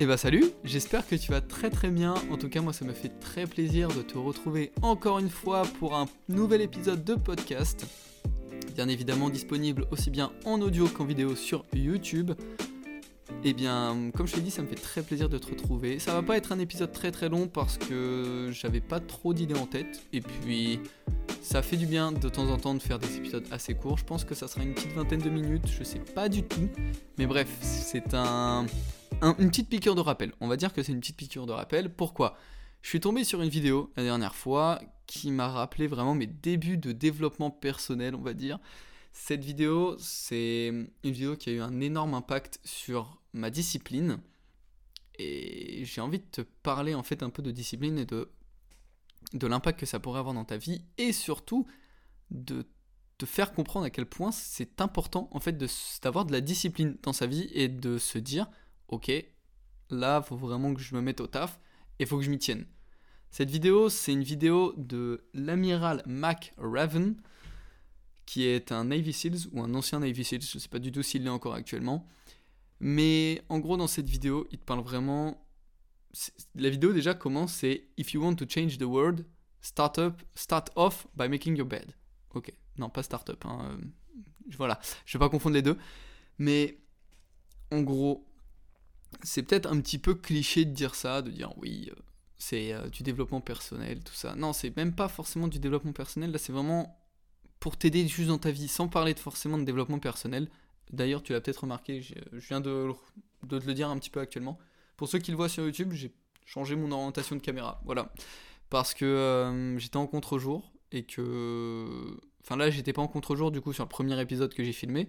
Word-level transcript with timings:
Eh 0.00 0.06
bah 0.06 0.16
salut, 0.16 0.44
j'espère 0.62 1.04
que 1.08 1.16
tu 1.16 1.32
vas 1.32 1.40
très 1.40 1.70
très 1.70 1.90
bien. 1.90 2.14
En 2.30 2.36
tout 2.36 2.48
cas, 2.48 2.60
moi 2.60 2.72
ça 2.72 2.84
me 2.84 2.92
fait 2.92 3.08
très 3.08 3.48
plaisir 3.48 3.88
de 3.88 4.00
te 4.02 4.16
retrouver 4.16 4.70
encore 4.80 5.18
une 5.18 5.28
fois 5.28 5.62
pour 5.80 5.96
un 5.96 6.06
nouvel 6.28 6.60
épisode 6.60 7.02
de 7.02 7.16
podcast. 7.16 7.84
Bien 8.76 8.86
évidemment 8.86 9.28
disponible 9.28 9.86
aussi 9.90 10.10
bien 10.10 10.30
en 10.44 10.60
audio 10.60 10.86
qu'en 10.86 11.04
vidéo 11.04 11.34
sur 11.34 11.64
YouTube. 11.74 12.30
Eh 13.42 13.52
bien, 13.52 14.12
comme 14.16 14.28
je 14.28 14.34
t'ai 14.34 14.40
dit, 14.40 14.52
ça 14.52 14.62
me 14.62 14.68
fait 14.68 14.76
très 14.76 15.02
plaisir 15.02 15.28
de 15.28 15.36
te 15.36 15.48
retrouver. 15.48 15.98
Ça 15.98 16.14
va 16.14 16.22
pas 16.22 16.36
être 16.36 16.52
un 16.52 16.60
épisode 16.60 16.92
très 16.92 17.10
très 17.10 17.28
long 17.28 17.48
parce 17.48 17.76
que 17.76 18.50
j'avais 18.52 18.80
pas 18.80 19.00
trop 19.00 19.34
d'idées 19.34 19.58
en 19.58 19.66
tête. 19.66 20.02
Et 20.12 20.20
puis, 20.20 20.78
ça 21.42 21.60
fait 21.60 21.76
du 21.76 21.86
bien 21.86 22.12
de 22.12 22.28
temps 22.28 22.50
en 22.50 22.56
temps 22.56 22.74
de 22.74 22.82
faire 22.82 23.00
des 23.00 23.16
épisodes 23.16 23.46
assez 23.50 23.74
courts. 23.74 23.98
Je 23.98 24.04
pense 24.04 24.24
que 24.24 24.36
ça 24.36 24.46
sera 24.46 24.62
une 24.62 24.74
petite 24.74 24.92
vingtaine 24.92 25.20
de 25.20 25.30
minutes, 25.30 25.66
je 25.76 25.82
sais 25.82 26.00
pas 26.14 26.28
du 26.28 26.44
tout. 26.44 26.68
Mais 27.16 27.26
bref, 27.26 27.48
c'est 27.60 28.14
un 28.14 28.64
une 29.22 29.48
petite 29.48 29.68
piqûre 29.68 29.94
de 29.94 30.00
rappel. 30.00 30.32
On 30.40 30.48
va 30.48 30.56
dire 30.56 30.72
que 30.72 30.82
c'est 30.82 30.92
une 30.92 31.00
petite 31.00 31.16
piqûre 31.16 31.46
de 31.46 31.52
rappel. 31.52 31.92
Pourquoi? 31.92 32.36
Je 32.82 32.88
suis 32.88 33.00
tombé 33.00 33.24
sur 33.24 33.42
une 33.42 33.48
vidéo 33.48 33.92
la 33.96 34.04
dernière 34.04 34.34
fois 34.34 34.80
qui 35.06 35.30
m'a 35.30 35.48
rappelé 35.48 35.86
vraiment 35.86 36.14
mes 36.14 36.26
débuts 36.26 36.78
de 36.78 36.92
développement 36.92 37.50
personnel, 37.50 38.14
on 38.14 38.22
va 38.22 38.34
dire. 38.34 38.58
Cette 39.12 39.44
vidéo, 39.44 39.96
c'est 39.98 40.68
une 40.68 41.10
vidéo 41.10 41.36
qui 41.36 41.50
a 41.50 41.52
eu 41.52 41.60
un 41.60 41.80
énorme 41.80 42.14
impact 42.14 42.60
sur 42.64 43.20
ma 43.32 43.50
discipline. 43.50 44.20
Et 45.18 45.84
j'ai 45.84 46.00
envie 46.00 46.20
de 46.20 46.26
te 46.30 46.40
parler 46.42 46.94
en 46.94 47.02
fait 47.02 47.22
un 47.22 47.30
peu 47.30 47.42
de 47.42 47.50
discipline 47.50 47.98
et 47.98 48.04
de, 48.04 48.28
l'impact 49.46 49.80
que 49.80 49.86
ça 49.86 49.98
pourrait 49.98 50.20
avoir 50.20 50.34
dans 50.34 50.44
ta 50.44 50.56
vie. 50.56 50.82
Et 50.98 51.12
surtout 51.12 51.66
de 52.30 52.64
te 53.16 53.26
faire 53.26 53.52
comprendre 53.52 53.86
à 53.86 53.90
quel 53.90 54.06
point 54.06 54.30
c'est 54.30 54.80
important 54.80 55.28
en 55.32 55.40
fait 55.40 55.58
d'avoir 56.02 56.24
de 56.24 56.30
la 56.30 56.40
discipline 56.40 56.96
dans 57.02 57.12
sa 57.12 57.26
vie 57.26 57.50
et 57.52 57.66
de 57.66 57.98
se 57.98 58.18
dire 58.18 58.48
ok, 58.88 59.12
là, 59.90 60.22
faut 60.22 60.36
vraiment 60.36 60.74
que 60.74 60.80
je 60.80 60.94
me 60.94 61.00
mette 61.00 61.20
au 61.20 61.26
taf 61.26 61.60
et 61.98 62.06
faut 62.06 62.18
que 62.18 62.24
je 62.24 62.30
m'y 62.30 62.38
tienne. 62.38 62.66
Cette 63.30 63.50
vidéo, 63.50 63.88
c'est 63.88 64.12
une 64.12 64.22
vidéo 64.22 64.74
de 64.76 65.24
l'amiral 65.34 66.02
Mac 66.06 66.54
Raven, 66.56 67.16
qui 68.24 68.44
est 68.44 68.72
un 68.72 68.84
Navy 68.84 69.12
Seals 69.12 69.48
ou 69.52 69.62
un 69.62 69.74
ancien 69.74 70.00
Navy 70.00 70.24
Seals, 70.24 70.42
je 70.42 70.56
ne 70.56 70.60
sais 70.60 70.68
pas 70.68 70.78
du 70.78 70.92
tout 70.92 71.02
s'il 71.02 71.24
l'est 71.24 71.30
encore 71.30 71.54
actuellement. 71.54 72.06
Mais 72.80 73.42
en 73.48 73.58
gros, 73.58 73.76
dans 73.76 73.86
cette 73.86 74.08
vidéo, 74.08 74.46
il 74.50 74.58
te 74.58 74.64
parle 74.64 74.80
vraiment. 74.80 75.44
La 76.54 76.70
vidéo 76.70 76.92
déjà 76.92 77.14
commence, 77.14 77.54
c'est 77.54 77.88
If 77.96 78.12
you 78.12 78.22
want 78.22 78.36
to 78.36 78.46
change 78.48 78.78
the 78.78 78.84
world, 78.84 79.26
start, 79.60 79.98
up, 79.98 80.22
start 80.34 80.70
off 80.76 81.06
by 81.14 81.28
making 81.28 81.56
your 81.56 81.66
bed. 81.66 81.92
Ok, 82.34 82.52
non, 82.76 82.88
pas 82.88 83.02
start 83.02 83.28
up. 83.30 83.44
Hein. 83.44 83.58
Euh, 83.70 83.84
voilà, 84.56 84.80
je 85.04 85.18
vais 85.18 85.18
pas 85.18 85.28
confondre 85.28 85.54
les 85.54 85.62
deux. 85.62 85.76
Mais 86.38 86.78
en 87.70 87.82
gros, 87.82 88.27
c'est 89.22 89.42
peut-être 89.42 89.70
un 89.70 89.80
petit 89.80 89.98
peu 89.98 90.14
cliché 90.14 90.64
de 90.64 90.72
dire 90.72 90.94
ça, 90.94 91.22
de 91.22 91.30
dire 91.30 91.52
oui, 91.58 91.90
euh, 91.90 92.00
c'est 92.38 92.72
euh, 92.72 92.88
du 92.88 93.02
développement 93.02 93.40
personnel, 93.40 94.00
tout 94.04 94.14
ça. 94.14 94.34
Non, 94.34 94.52
c'est 94.52 94.74
même 94.76 94.94
pas 94.94 95.08
forcément 95.08 95.48
du 95.48 95.58
développement 95.58 95.92
personnel, 95.92 96.30
là 96.30 96.38
c'est 96.38 96.52
vraiment 96.52 96.98
pour 97.60 97.76
t'aider 97.76 98.06
juste 98.06 98.28
dans 98.28 98.38
ta 98.38 98.50
vie, 98.50 98.68
sans 98.68 98.88
parler 98.88 99.14
de 99.14 99.18
forcément 99.18 99.58
de 99.58 99.64
développement 99.64 99.98
personnel. 99.98 100.48
D'ailleurs, 100.92 101.22
tu 101.22 101.32
l'as 101.32 101.40
peut-être 101.40 101.62
remarqué, 101.62 102.00
je 102.00 102.14
viens 102.48 102.60
de, 102.60 102.92
te 103.48 103.66
le 103.66 103.74
dire 103.74 103.88
un 103.90 103.98
petit 103.98 104.10
peu 104.10 104.20
actuellement. 104.20 104.58
Pour 104.96 105.08
ceux 105.08 105.18
qui 105.18 105.30
le 105.30 105.36
voient 105.36 105.48
sur 105.48 105.64
YouTube, 105.64 105.92
j'ai 105.92 106.12
changé 106.46 106.76
mon 106.76 106.90
orientation 106.92 107.36
de 107.36 107.40
caméra, 107.40 107.80
voilà. 107.84 108.12
Parce 108.70 108.94
que 108.94 109.04
euh, 109.04 109.78
j'étais 109.78 109.96
en 109.96 110.06
contre-jour 110.06 110.72
et 110.92 111.04
que... 111.04 112.16
Enfin 112.42 112.56
là, 112.56 112.70
j'étais 112.70 112.92
pas 112.92 113.02
en 113.02 113.08
contre-jour 113.08 113.50
du 113.50 113.60
coup 113.60 113.72
sur 113.72 113.84
le 113.84 113.88
premier 113.88 114.18
épisode 114.20 114.54
que 114.54 114.64
j'ai 114.64 114.72
filmé, 114.72 115.08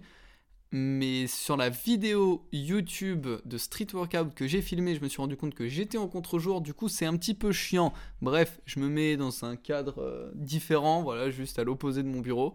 mais 0.72 1.26
sur 1.26 1.56
la 1.56 1.68
vidéo 1.68 2.46
YouTube 2.52 3.26
de 3.44 3.58
Street 3.58 3.88
Workout 3.92 4.34
que 4.34 4.46
j'ai 4.46 4.62
filmé, 4.62 4.94
je 4.94 5.00
me 5.00 5.08
suis 5.08 5.20
rendu 5.20 5.36
compte 5.36 5.54
que 5.54 5.66
j'étais 5.66 5.98
en 5.98 6.06
contre-jour, 6.06 6.60
du 6.60 6.74
coup 6.74 6.88
c'est 6.88 7.06
un 7.06 7.16
petit 7.16 7.34
peu 7.34 7.50
chiant. 7.50 7.92
Bref, 8.22 8.60
je 8.66 8.78
me 8.78 8.88
mets 8.88 9.16
dans 9.16 9.44
un 9.44 9.56
cadre 9.56 10.00
euh, 10.00 10.30
différent, 10.34 11.02
voilà, 11.02 11.30
juste 11.30 11.58
à 11.58 11.64
l'opposé 11.64 12.02
de 12.02 12.08
mon 12.08 12.20
bureau. 12.20 12.54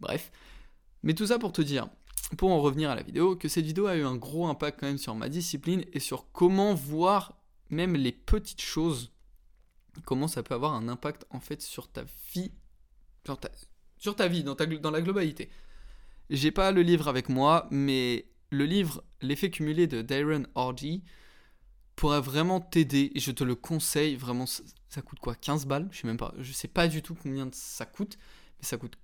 Bref. 0.00 0.30
Mais 1.02 1.14
tout 1.14 1.26
ça 1.26 1.38
pour 1.38 1.52
te 1.52 1.62
dire, 1.62 1.88
pour 2.36 2.50
en 2.50 2.60
revenir 2.60 2.90
à 2.90 2.94
la 2.94 3.02
vidéo, 3.02 3.34
que 3.34 3.48
cette 3.48 3.64
vidéo 3.64 3.86
a 3.86 3.96
eu 3.96 4.04
un 4.04 4.16
gros 4.16 4.46
impact 4.46 4.80
quand 4.80 4.86
même 4.86 4.98
sur 4.98 5.14
ma 5.14 5.28
discipline 5.28 5.84
et 5.92 6.00
sur 6.00 6.30
comment 6.32 6.74
voir 6.74 7.38
même 7.70 7.94
les 7.94 8.12
petites 8.12 8.60
choses, 8.60 9.10
comment 10.04 10.28
ça 10.28 10.42
peut 10.42 10.54
avoir 10.54 10.74
un 10.74 10.86
impact 10.88 11.24
en 11.30 11.40
fait 11.40 11.62
sur 11.62 11.88
ta 11.88 12.04
vie, 12.34 12.52
sur 13.24 13.38
ta, 13.40 13.50
sur 13.96 14.16
ta 14.16 14.28
vie, 14.28 14.44
dans, 14.44 14.54
ta, 14.54 14.66
dans 14.66 14.90
la 14.90 15.00
globalité. 15.00 15.50
J'ai 16.30 16.50
pas 16.50 16.72
le 16.72 16.82
livre 16.82 17.08
avec 17.08 17.28
moi, 17.28 17.68
mais 17.70 18.26
le 18.50 18.64
livre 18.64 19.02
L'effet 19.20 19.50
cumulé 19.50 19.86
de 19.86 20.02
Darren 20.02 20.44
Hardy 20.56 21.04
pourrait 21.94 22.20
vraiment 22.20 22.60
t'aider 22.60 23.12
je 23.14 23.30
te 23.30 23.44
le 23.44 23.54
conseille 23.54 24.16
vraiment. 24.16 24.46
Ça 24.46 25.02
coûte 25.02 25.20
quoi 25.20 25.36
15 25.36 25.66
balles? 25.66 25.88
Je 25.92 26.00
sais 26.00 26.06
même 26.08 26.16
pas. 26.16 26.34
Je 26.38 26.52
sais 26.52 26.68
pas 26.68 26.88
du 26.88 27.02
tout 27.02 27.14
combien 27.14 27.48
ça 27.52 27.86
coûte 27.86 28.18
mais 28.58 28.66
ça 28.66 28.76
coûte 28.78 28.98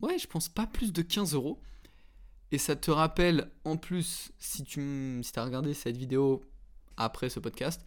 ouais 0.00 0.18
je 0.18 0.26
pense 0.26 0.48
pas 0.48 0.66
plus 0.66 0.92
de 0.92 1.02
15 1.02 1.34
euros. 1.34 1.60
Et 2.52 2.58
ça 2.58 2.76
te 2.76 2.90
rappelle 2.90 3.50
en 3.64 3.76
plus 3.76 4.32
si 4.38 4.64
tu 4.64 5.20
si 5.22 5.38
as 5.38 5.44
regardé 5.44 5.74
cette 5.74 5.96
vidéo 5.96 6.42
après 6.96 7.30
ce 7.30 7.40
podcast 7.40 7.82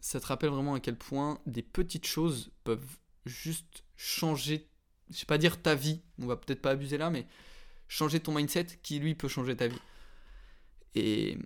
ça 0.00 0.20
te 0.20 0.26
rappelle 0.26 0.50
vraiment 0.50 0.74
à 0.74 0.80
quel 0.80 0.96
point 0.96 1.38
des 1.46 1.62
petites 1.62 2.06
choses 2.06 2.50
peuvent 2.64 2.98
juste 3.26 3.84
changer 3.96 4.69
je 5.10 5.18
sais 5.18 5.26
pas 5.26 5.38
dire 5.38 5.60
ta 5.60 5.74
vie 5.74 6.00
on 6.18 6.26
va 6.26 6.36
peut-être 6.36 6.62
pas 6.62 6.70
abuser 6.70 6.98
là 6.98 7.10
mais 7.10 7.26
changer 7.90 8.20
ton 8.20 8.32
mindset 8.32 8.66
qui 8.82 8.98
lui 9.00 9.14
peut 9.14 9.28
changer 9.28 9.56
ta 9.56 9.66
vie. 9.66 9.80
Et 10.94 11.36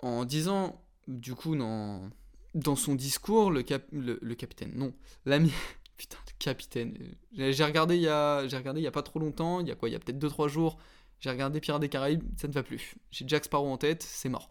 en 0.00 0.24
disant, 0.24 0.84
du 1.06 1.34
coup, 1.34 1.56
dans, 1.56 2.10
dans 2.54 2.76
son 2.76 2.94
discours, 2.94 3.50
le, 3.50 3.64
le, 3.92 4.34
capitaine, 4.34 4.72
non, 4.74 4.92
l'ami, 5.24 5.52
putain, 5.96 6.18
le 6.26 6.32
capitaine, 6.38 6.98
j'ai 7.32 7.64
regardé, 7.64 7.96
il 7.96 8.02
y 8.02 8.08
a, 8.08 8.46
j'ai 8.48 8.56
regardé 8.56 8.80
il 8.80 8.84
y 8.84 8.88
a 8.88 8.92
pas 8.92 9.02
trop 9.02 9.20
longtemps, 9.20 9.60
il 9.60 9.68
y 9.68 9.70
a 9.70 9.76
quoi, 9.76 9.88
il 9.88 9.92
y 9.92 9.94
a 9.94 10.00
peut-être 10.00 10.18
2-3 10.18 10.48
jours, 10.48 10.78
j'ai 11.20 11.30
regardé 11.30 11.60
Pirates 11.60 11.80
des 11.80 11.88
Caraïbes, 11.88 12.24
ça 12.36 12.48
ne 12.48 12.52
va 12.52 12.62
plus. 12.62 12.96
J'ai 13.10 13.26
Jack 13.28 13.44
Sparrow 13.44 13.70
en 13.70 13.78
tête, 13.78 14.02
c'est 14.02 14.28
mort. 14.28 14.50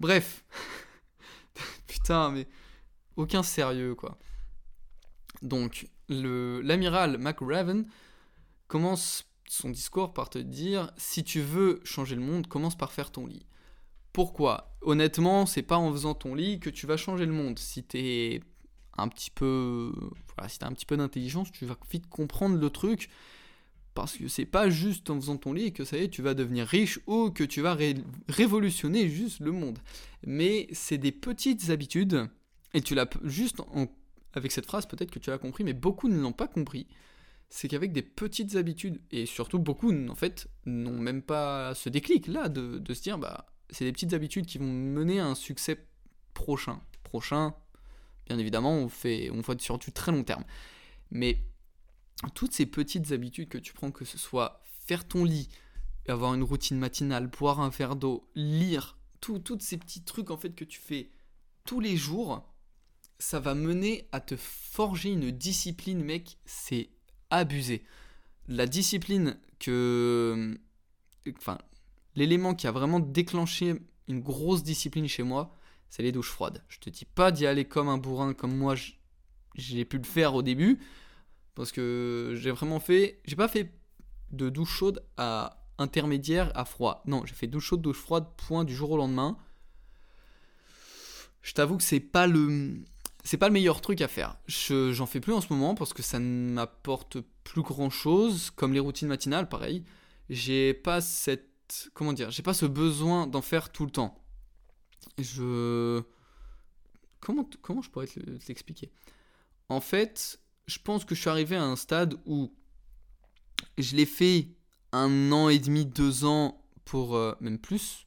Bref, 0.00 0.44
putain, 1.86 2.30
mais 2.30 2.48
aucun 3.16 3.42
sérieux, 3.42 3.94
quoi. 3.94 4.18
Donc, 5.42 5.88
l'amiral 6.08 7.18
McRaven 7.18 7.86
commence 8.68 9.24
son 9.48 9.70
discours 9.70 10.12
par 10.12 10.30
te 10.30 10.38
dire 10.38 10.92
si 10.96 11.24
tu 11.24 11.40
veux 11.40 11.80
changer 11.84 12.16
le 12.16 12.22
monde, 12.22 12.46
commence 12.46 12.76
par 12.76 12.92
faire 12.92 13.10
ton 13.10 13.26
lit. 13.26 13.46
Pourquoi? 14.12 14.76
Honnêtement, 14.82 15.46
c'est 15.46 15.62
pas 15.62 15.76
en 15.76 15.92
faisant 15.92 16.14
ton 16.14 16.34
lit 16.34 16.58
que 16.58 16.70
tu 16.70 16.86
vas 16.86 16.96
changer 16.96 17.26
le 17.26 17.32
monde. 17.32 17.58
Si 17.58 17.82
t'es 17.82 18.40
un 18.96 19.08
petit 19.08 19.30
peu, 19.30 19.92
voilà, 20.34 20.48
si 20.48 20.58
t'as 20.58 20.66
un 20.66 20.72
petit 20.72 20.86
peu 20.86 20.96
d'intelligence, 20.96 21.52
tu 21.52 21.66
vas 21.66 21.76
vite 21.90 22.08
comprendre 22.08 22.58
le 22.58 22.70
truc. 22.70 23.10
Parce 23.94 24.16
que 24.16 24.28
c'est 24.28 24.46
pas 24.46 24.68
juste 24.68 25.08
en 25.08 25.18
faisant 25.20 25.38
ton 25.38 25.54
lit 25.54 25.72
que 25.72 25.84
ça 25.84 25.96
y 25.96 26.02
est, 26.02 26.08
tu 26.08 26.22
vas 26.22 26.34
devenir 26.34 26.66
riche 26.66 27.00
ou 27.06 27.30
que 27.30 27.44
tu 27.44 27.62
vas 27.62 27.76
révolutionner 28.28 29.08
juste 29.08 29.40
le 29.40 29.52
monde. 29.52 29.78
Mais 30.26 30.68
c'est 30.72 30.98
des 30.98 31.12
petites 31.12 31.70
habitudes, 31.70 32.28
et 32.74 32.82
tu 32.82 32.94
l'as 32.94 33.08
juste 33.24 33.60
avec 34.36 34.52
cette 34.52 34.66
phrase, 34.66 34.86
peut-être 34.86 35.10
que 35.10 35.18
tu 35.18 35.30
l'as 35.30 35.38
compris, 35.38 35.64
mais 35.64 35.72
beaucoup 35.72 36.08
ne 36.08 36.20
l'ont 36.20 36.32
pas 36.32 36.46
compris 36.46 36.86
c'est 37.48 37.68
qu'avec 37.68 37.92
des 37.92 38.02
petites 38.02 38.56
habitudes, 38.56 39.00
et 39.10 39.26
surtout 39.26 39.58
beaucoup 39.58 39.92
en 40.08 40.14
fait 40.14 40.48
n'ont 40.64 40.98
même 40.98 41.22
pas 41.22 41.74
ce 41.74 41.88
déclic 41.88 42.26
là 42.26 42.48
de, 42.48 42.82
se 42.92 43.02
dire 43.02 43.18
bah 43.18 43.46
c'est 43.70 43.84
des 43.84 43.92
petites 43.92 44.12
habitudes 44.12 44.46
qui 44.46 44.58
vont 44.58 44.66
mener 44.66 45.20
à 45.20 45.26
un 45.26 45.34
succès 45.34 45.86
prochain. 46.34 46.80
Prochain, 47.02 47.54
bien 48.26 48.38
évidemment, 48.38 48.74
on 48.74 48.88
fait, 48.88 49.30
on 49.30 49.42
fait 49.42 49.60
sur 49.60 49.78
du 49.78 49.90
très 49.92 50.12
long 50.12 50.22
terme. 50.22 50.44
Mais 51.10 51.42
toutes 52.34 52.52
ces 52.52 52.66
petites 52.66 53.10
habitudes 53.12 53.48
que 53.48 53.58
tu 53.58 53.72
prends, 53.72 53.90
que 53.90 54.04
ce 54.04 54.18
soit 54.18 54.62
faire 54.86 55.06
ton 55.06 55.24
lit, 55.24 55.48
avoir 56.08 56.34
une 56.34 56.44
routine 56.44 56.78
matinale, 56.78 57.26
boire 57.26 57.60
un 57.60 57.70
verre 57.70 57.96
d'eau, 57.96 58.28
lire, 58.34 58.98
tous 59.20 59.42
ces 59.60 59.78
petits 59.78 60.04
trucs 60.04 60.30
en 60.30 60.36
fait 60.36 60.54
que 60.54 60.64
tu 60.64 60.80
fais 60.80 61.10
tous 61.64 61.80
les 61.80 61.96
jours, 61.96 62.48
ça 63.18 63.40
va 63.40 63.54
mener 63.54 64.08
à 64.12 64.20
te 64.20 64.36
forger 64.36 65.10
une 65.10 65.30
discipline, 65.30 66.02
mec. 66.02 66.38
C'est 66.44 66.90
abusé. 67.30 67.84
La 68.48 68.66
discipline 68.66 69.38
que. 69.58 70.58
Enfin, 71.38 71.58
l'élément 72.14 72.54
qui 72.54 72.66
a 72.66 72.72
vraiment 72.72 73.00
déclenché 73.00 73.74
une 74.08 74.20
grosse 74.20 74.62
discipline 74.62 75.08
chez 75.08 75.22
moi, 75.22 75.54
c'est 75.88 76.02
les 76.02 76.12
douches 76.12 76.30
froides. 76.30 76.62
Je 76.68 76.78
te 76.78 76.90
dis 76.90 77.04
pas 77.04 77.32
d'y 77.32 77.46
aller 77.46 77.64
comme 77.64 77.88
un 77.88 77.98
bourrin, 77.98 78.34
comme 78.34 78.56
moi 78.56 78.74
j'ai 79.54 79.84
pu 79.84 79.98
le 79.98 80.04
faire 80.04 80.34
au 80.34 80.42
début, 80.42 80.78
parce 81.54 81.72
que 81.72 82.34
j'ai 82.36 82.50
vraiment 82.50 82.80
fait. 82.80 83.20
J'ai 83.24 83.36
pas 83.36 83.48
fait 83.48 83.72
de 84.30 84.48
douche 84.50 84.70
chaude 84.70 85.04
à 85.16 85.66
intermédiaire 85.78 86.52
à 86.54 86.64
froid. 86.64 87.02
Non, 87.06 87.24
j'ai 87.26 87.34
fait 87.34 87.46
douche 87.46 87.66
chaude, 87.66 87.82
douche 87.82 87.98
froide, 87.98 88.26
point 88.36 88.64
du 88.64 88.74
jour 88.74 88.90
au 88.90 88.96
lendemain. 88.96 89.36
Je 91.42 91.52
t'avoue 91.52 91.76
que 91.76 91.84
c'est 91.84 92.00
pas 92.00 92.26
le 92.26 92.84
c'est 93.26 93.38
pas 93.38 93.48
le 93.48 93.52
meilleur 93.52 93.80
truc 93.80 94.00
à 94.02 94.08
faire. 94.08 94.36
J'en 94.46 95.06
fais 95.06 95.18
plus 95.20 95.32
en 95.32 95.40
ce 95.40 95.52
moment 95.52 95.74
parce 95.74 95.92
que 95.92 96.02
ça 96.02 96.20
ne 96.20 96.52
m'apporte 96.52 97.18
plus 97.42 97.62
grand 97.62 97.90
chose, 97.90 98.50
comme 98.50 98.72
les 98.72 98.78
routines 98.78 99.08
matinales, 99.08 99.48
pareil. 99.48 99.84
J'ai 100.30 100.74
pas 100.74 101.00
cette. 101.00 101.90
Comment 101.92 102.12
dire 102.12 102.30
J'ai 102.30 102.44
pas 102.44 102.54
ce 102.54 102.66
besoin 102.66 103.26
d'en 103.26 103.42
faire 103.42 103.72
tout 103.72 103.84
le 103.84 103.90
temps. 103.90 104.22
je. 105.18 106.02
Comment, 107.18 107.48
comment 107.62 107.82
je 107.82 107.90
pourrais 107.90 108.06
te 108.06 108.20
l'expliquer? 108.46 108.92
En 109.68 109.80
fait, 109.80 110.38
je 110.68 110.78
pense 110.78 111.04
que 111.04 111.16
je 111.16 111.20
suis 111.20 111.30
arrivé 111.30 111.56
à 111.56 111.64
un 111.64 111.74
stade 111.74 112.14
où 112.26 112.54
je 113.76 113.96
l'ai 113.96 114.06
fait 114.06 114.50
un 114.92 115.32
an 115.32 115.48
et 115.48 115.58
demi, 115.58 115.84
deux 115.84 116.24
ans 116.24 116.62
pour 116.84 117.16
euh, 117.16 117.34
même 117.40 117.58
plus. 117.58 118.06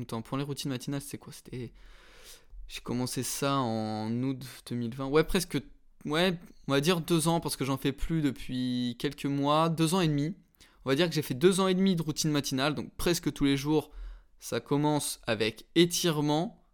Attends, 0.00 0.22
pour 0.22 0.36
les 0.36 0.44
routines 0.44 0.70
matinales, 0.70 1.02
c'est 1.02 1.18
quoi? 1.18 1.32
C'était. 1.32 1.72
J'ai 2.68 2.80
commencé 2.80 3.22
ça 3.22 3.56
en 3.58 4.10
août 4.22 4.44
2020. 4.68 5.06
Ouais, 5.06 5.24
presque. 5.24 5.58
Ouais, 6.04 6.38
on 6.68 6.72
va 6.72 6.80
dire 6.80 7.00
deux 7.00 7.28
ans 7.28 7.40
parce 7.40 7.56
que 7.56 7.64
j'en 7.64 7.76
fais 7.76 7.92
plus 7.92 8.22
depuis 8.22 8.96
quelques 8.98 9.26
mois. 9.26 9.68
Deux 9.68 9.94
ans 9.94 10.00
et 10.00 10.08
demi. 10.08 10.34
On 10.84 10.88
va 10.88 10.94
dire 10.94 11.08
que 11.08 11.14
j'ai 11.14 11.22
fait 11.22 11.34
deux 11.34 11.60
ans 11.60 11.68
et 11.68 11.74
demi 11.74 11.96
de 11.96 12.02
routine 12.02 12.30
matinale, 12.30 12.74
donc 12.74 12.94
presque 12.96 13.32
tous 13.32 13.44
les 13.44 13.56
jours. 13.56 13.90
Ça 14.38 14.60
commence 14.60 15.20
avec 15.26 15.66
étirement. 15.74 16.64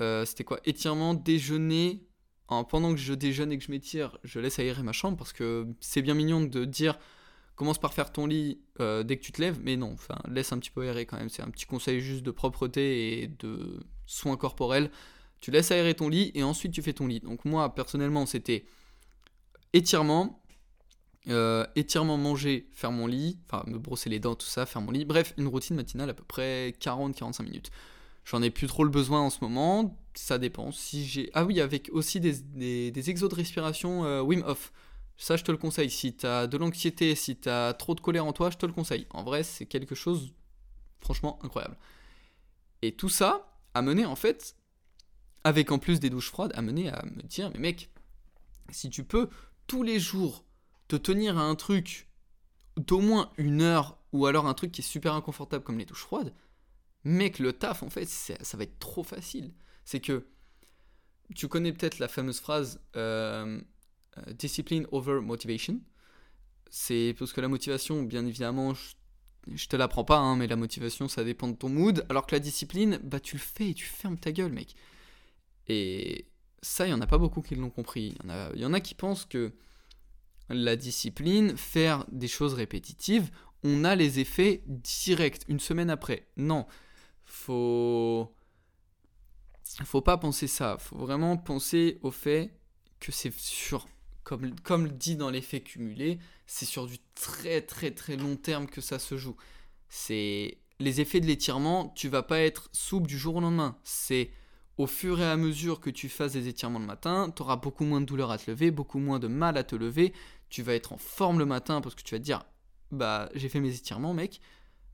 Euh, 0.00 0.24
c'était 0.24 0.44
quoi? 0.44 0.58
Étirement, 0.64 1.14
déjeuner. 1.14 2.08
pendant 2.48 2.92
que 2.92 3.00
je 3.00 3.14
déjeune 3.14 3.52
et 3.52 3.58
que 3.58 3.64
je 3.64 3.70
m'étire, 3.70 4.18
je 4.24 4.40
laisse 4.40 4.58
aérer 4.58 4.82
ma 4.82 4.92
chambre 4.92 5.16
parce 5.16 5.32
que 5.32 5.68
c'est 5.80 6.02
bien 6.02 6.14
mignon 6.14 6.40
de 6.42 6.64
dire 6.64 6.98
commence 7.56 7.78
par 7.78 7.92
faire 7.92 8.12
ton 8.12 8.26
lit 8.26 8.60
euh, 8.80 9.02
dès 9.02 9.16
que 9.16 9.22
tu 9.22 9.32
te 9.32 9.40
lèves, 9.40 9.58
mais 9.62 9.76
non, 9.76 9.92
enfin, 9.94 10.16
laisse 10.28 10.52
un 10.52 10.58
petit 10.58 10.70
peu 10.70 10.82
aérer 10.82 11.06
quand 11.06 11.16
même. 11.16 11.30
C'est 11.30 11.42
un 11.42 11.50
petit 11.50 11.66
conseil 11.66 12.00
juste 12.00 12.22
de 12.22 12.30
propreté 12.30 13.22
et 13.22 13.26
de 13.26 13.80
soins 14.06 14.36
corporels. 14.36 14.90
Tu 15.40 15.50
laisses 15.50 15.70
aérer 15.70 15.94
ton 15.94 16.08
lit 16.08 16.30
et 16.34 16.42
ensuite 16.42 16.72
tu 16.72 16.82
fais 16.82 16.92
ton 16.92 17.06
lit. 17.06 17.20
Donc 17.20 17.44
moi, 17.44 17.74
personnellement, 17.74 18.26
c'était 18.26 18.64
étirement, 19.72 20.42
euh, 21.28 21.66
étirement, 21.74 22.18
manger, 22.18 22.68
faire 22.72 22.92
mon 22.92 23.06
lit, 23.06 23.38
enfin 23.46 23.64
me 23.66 23.78
brosser 23.78 24.10
les 24.10 24.20
dents, 24.20 24.34
tout 24.34 24.46
ça, 24.46 24.66
faire 24.66 24.82
mon 24.82 24.92
lit. 24.92 25.04
Bref, 25.04 25.34
une 25.38 25.48
routine 25.48 25.76
matinale 25.76 26.10
à 26.10 26.14
peu 26.14 26.24
près 26.24 26.74
40-45 26.80 27.42
minutes. 27.42 27.70
J'en 28.24 28.42
ai 28.42 28.50
plus 28.50 28.66
trop 28.66 28.84
le 28.84 28.90
besoin 28.90 29.20
en 29.20 29.30
ce 29.30 29.38
moment, 29.40 29.96
ça 30.14 30.38
dépend. 30.38 30.72
Si 30.72 31.06
j'ai 31.06 31.30
ah 31.32 31.44
oui, 31.44 31.60
avec 31.60 31.90
aussi 31.92 32.20
des, 32.20 32.90
des, 32.90 33.10
exos 33.10 33.30
de 33.30 33.34
respiration 33.34 34.04
euh, 34.04 34.20
Wim 34.20 34.42
Hof. 34.46 34.72
Ça, 35.18 35.36
je 35.36 35.44
te 35.44 35.50
le 35.50 35.58
conseille. 35.58 35.90
Si 35.90 36.16
tu 36.16 36.26
as 36.26 36.46
de 36.46 36.56
l'anxiété, 36.56 37.14
si 37.14 37.36
tu 37.38 37.48
as 37.48 37.72
trop 37.74 37.94
de 37.94 38.00
colère 38.00 38.26
en 38.26 38.32
toi, 38.32 38.50
je 38.50 38.56
te 38.56 38.66
le 38.66 38.72
conseille. 38.72 39.06
En 39.10 39.22
vrai, 39.22 39.42
c'est 39.42 39.66
quelque 39.66 39.94
chose 39.94 40.34
franchement 41.00 41.38
incroyable. 41.42 41.76
Et 42.82 42.92
tout 42.92 43.08
ça 43.08 43.58
a 43.74 43.82
mené 43.82 44.04
en 44.04 44.16
fait, 44.16 44.56
avec 45.44 45.72
en 45.72 45.78
plus 45.78 46.00
des 46.00 46.10
douches 46.10 46.30
froides, 46.30 46.52
a 46.54 46.62
mené 46.62 46.90
à 46.90 47.04
me 47.04 47.22
dire, 47.22 47.50
mais 47.54 47.60
mec, 47.60 47.90
si 48.70 48.90
tu 48.90 49.04
peux 49.04 49.28
tous 49.66 49.82
les 49.82 49.98
jours 49.98 50.44
te 50.88 50.96
tenir 50.96 51.38
à 51.38 51.42
un 51.42 51.54
truc 51.54 52.08
d'au 52.76 53.00
moins 53.00 53.32
une 53.38 53.62
heure, 53.62 53.98
ou 54.12 54.26
alors 54.26 54.46
un 54.46 54.54
truc 54.54 54.72
qui 54.72 54.82
est 54.82 54.84
super 54.84 55.14
inconfortable 55.14 55.64
comme 55.64 55.78
les 55.78 55.84
douches 55.84 56.02
froides, 56.02 56.34
mec, 57.04 57.38
le 57.38 57.52
taf 57.52 57.82
en 57.82 57.90
fait, 57.90 58.06
ça 58.06 58.56
va 58.56 58.64
être 58.64 58.78
trop 58.78 59.02
facile. 59.02 59.54
C'est 59.84 60.00
que 60.00 60.26
tu 61.34 61.48
connais 61.48 61.72
peut-être 61.72 61.98
la 61.98 62.08
fameuse 62.08 62.40
phrase 62.40 62.80
euh, 62.96 63.60
discipline 64.38 64.86
over 64.92 65.20
motivation. 65.20 65.80
C'est 66.70 67.14
parce 67.18 67.32
que 67.32 67.40
la 67.40 67.48
motivation, 67.48 68.02
bien 68.02 68.26
évidemment, 68.26 68.74
je, 68.74 69.68
te 69.68 69.76
l'apprends 69.76 70.04
pas, 70.04 70.18
hein, 70.18 70.36
mais 70.36 70.46
la 70.46 70.56
motivation, 70.56 71.08
ça 71.08 71.24
dépend 71.24 71.48
de 71.48 71.56
ton 71.56 71.68
mood. 71.68 72.04
Alors 72.08 72.26
que 72.26 72.34
la 72.34 72.40
discipline, 72.40 72.98
bah 73.02 73.20
tu 73.20 73.36
le 73.36 73.40
fais 73.40 73.70
et 73.70 73.74
tu 73.74 73.86
fermes 73.86 74.18
ta 74.18 74.32
gueule, 74.32 74.52
mec. 74.52 74.74
Et 75.68 76.26
ça, 76.62 76.86
il 76.86 76.90
y 76.90 76.94
en 76.94 77.00
a 77.00 77.06
pas 77.06 77.18
beaucoup 77.18 77.42
qui 77.42 77.54
l'ont 77.54 77.70
compris. 77.70 78.14
Il 78.24 78.58
y, 78.58 78.60
y 78.60 78.64
en 78.64 78.72
a 78.72 78.80
qui 78.80 78.94
pensent 78.94 79.24
que 79.24 79.52
la 80.48 80.76
discipline, 80.76 81.56
faire 81.56 82.04
des 82.10 82.28
choses 82.28 82.54
répétitives, 82.54 83.30
on 83.62 83.84
a 83.84 83.96
les 83.96 84.20
effets 84.20 84.62
directs 84.66 85.42
une 85.48 85.60
semaine 85.60 85.90
après. 85.90 86.28
Non, 86.36 86.66
faut 87.24 88.32
faut 89.84 90.00
pas 90.00 90.16
penser 90.16 90.46
ça. 90.46 90.76
Faut 90.78 90.96
vraiment 90.96 91.36
penser 91.36 91.98
au 92.02 92.10
fait 92.10 92.50
que 93.00 93.12
c'est 93.12 93.32
sur 93.32 93.88
comme, 94.26 94.58
comme 94.64 94.88
dit 94.88 95.14
dans 95.14 95.30
l'effet 95.30 95.60
cumulé, 95.60 96.18
c'est 96.48 96.64
sur 96.64 96.88
du 96.88 96.96
très 97.14 97.60
très 97.60 97.92
très 97.92 98.16
long 98.16 98.34
terme 98.34 98.66
que 98.66 98.80
ça 98.80 98.98
se 98.98 99.16
joue. 99.16 99.36
C'est 99.88 100.58
les 100.80 101.00
effets 101.00 101.20
de 101.20 101.26
l'étirement, 101.26 101.92
tu 101.94 102.08
vas 102.08 102.24
pas 102.24 102.40
être 102.40 102.68
souple 102.72 103.06
du 103.06 103.16
jour 103.16 103.36
au 103.36 103.40
lendemain. 103.40 103.78
C'est 103.84 104.30
au 104.78 104.88
fur 104.88 105.20
et 105.20 105.24
à 105.24 105.36
mesure 105.36 105.78
que 105.78 105.90
tu 105.90 106.08
fasses 106.08 106.32
des 106.32 106.48
étirements 106.48 106.80
le 106.80 106.86
matin, 106.86 107.32
tu 107.34 107.40
auras 107.42 107.54
beaucoup 107.54 107.84
moins 107.84 108.00
de 108.00 108.06
douleur 108.06 108.32
à 108.32 108.36
te 108.36 108.50
lever, 108.50 108.72
beaucoup 108.72 108.98
moins 108.98 109.20
de 109.20 109.28
mal 109.28 109.56
à 109.56 109.62
te 109.62 109.76
lever, 109.76 110.12
tu 110.48 110.60
vas 110.62 110.74
être 110.74 110.92
en 110.92 110.98
forme 110.98 111.38
le 111.38 111.46
matin 111.46 111.80
parce 111.80 111.94
que 111.94 112.02
tu 112.02 112.12
vas 112.16 112.18
te 112.18 112.24
dire 112.24 112.42
bah 112.90 113.30
j'ai 113.36 113.48
fait 113.48 113.60
mes 113.60 113.76
étirements 113.76 114.12
mec, 114.12 114.40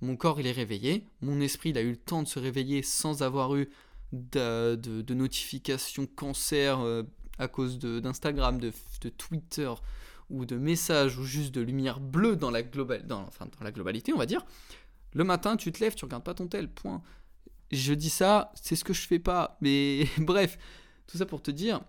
mon 0.02 0.14
corps 0.14 0.40
il 0.40 0.46
est 0.46 0.52
réveillé, 0.52 1.06
mon 1.23 1.40
esprit 1.40 1.70
il 1.70 1.79
a 1.79 1.82
eu 1.82 1.93
le 1.93 1.96
temps 1.96 2.23
de 2.23 2.29
se 2.29 2.38
réveiller 2.38 2.82
sans 2.82 3.23
avoir 3.23 3.56
eu 3.56 3.70
de, 4.12 4.75
de, 4.76 5.14
notifications 5.14 6.06
cancer, 6.06 6.81
euh, 6.81 7.02
à 7.43 7.49
cause 7.49 7.79
d'Instagram, 7.79 8.59
de, 8.59 8.73
de, 9.00 9.09
Twitter 9.09 9.73
ou 10.31 10.47
de 10.47 10.56
messages 10.56 11.19
ou 11.19 11.25
juste 11.25 11.53
de 11.55 11.61
lumière 11.61 12.00
bleue 12.00 12.37
dans 12.37 12.50
la, 12.50 12.62
dans, 12.62 13.23
enfin, 13.23 13.47
dans 13.47 13.65
la 13.65 13.73
globalité, 13.73 14.12
on 14.12 14.19
va 14.19 14.27
dire, 14.27 14.44
le 15.12 15.25
matin, 15.25 15.56
tu 15.56 15.73
te 15.73 15.81
lèves, 15.81 15.94
tu 15.94 16.05
regardes 16.05 16.25
pas 16.25 16.35
ton 16.35 16.47
tel, 16.47 16.69
point. 16.69 17.03
Je 17.71 17.93
dis 17.93 18.11
ça, 18.11 18.53
c'est 18.55 18.77
ce 18.77 18.85
que 18.85 18.93
je 18.93 19.06
fais 19.06 19.19
pas, 19.19 19.59
mais 19.61 20.06
bref, 20.19 20.59
tout 21.06 21.19
ça 21.19 21.27
pour 21.27 21.43
te 21.43 21.50
dire 21.50 21.81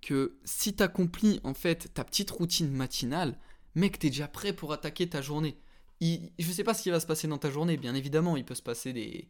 que 0.00 0.36
si 0.44 0.74
tu 0.74 0.82
accomplis 0.82 1.40
en 1.44 1.54
fait 1.54 1.92
ta 1.94 2.04
petite 2.04 2.30
routine 2.30 2.70
matinale, 2.70 3.38
mec, 3.74 3.98
t'es 3.98 4.08
déjà 4.08 4.28
prêt 4.28 4.52
pour 4.52 4.72
attaquer 4.72 5.08
ta 5.08 5.22
journée. 5.22 5.56
Il, 6.00 6.32
je 6.38 6.50
sais 6.50 6.64
pas 6.64 6.74
ce 6.74 6.82
qui 6.82 6.90
va 6.90 7.00
se 7.00 7.06
passer 7.06 7.28
dans 7.28 7.38
ta 7.38 7.50
journée, 7.50 7.76
bien 7.76 7.94
évidemment, 7.94 8.36
il 8.36 8.44
peut 8.44 8.54
se 8.54 8.62
passer 8.62 8.92
des, 8.92 9.28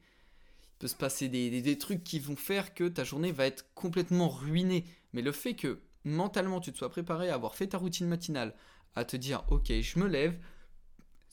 peut 0.83 0.89
se 0.89 0.97
passer 0.97 1.29
des, 1.29 1.79
trucs 1.79 2.03
qui 2.03 2.19
vont 2.19 2.35
faire 2.35 2.75
que 2.75 2.89
ta 2.89 3.05
journée 3.05 3.31
va 3.31 3.47
être 3.47 3.73
complètement 3.73 4.29
ruinée. 4.29 4.85
Mais 5.13 5.23
le 5.23 5.31
fait 5.31 5.55
que 5.55 5.81
mentalement 6.03 6.61
tu 6.61 6.73
te 6.73 6.79
sois 6.79 6.91
préparé 6.91 7.31
à 7.31 7.35
avoir 7.35 7.55
fait 7.55 7.69
ta 7.69 7.79
routine 7.79 8.09
matinale, 8.09 8.53
à 8.97 9.05
te 9.05 9.17
dire 9.17 9.45
ok 9.49 9.71
je 9.81 10.01
me 10.01 10.09
lève, 10.09 10.37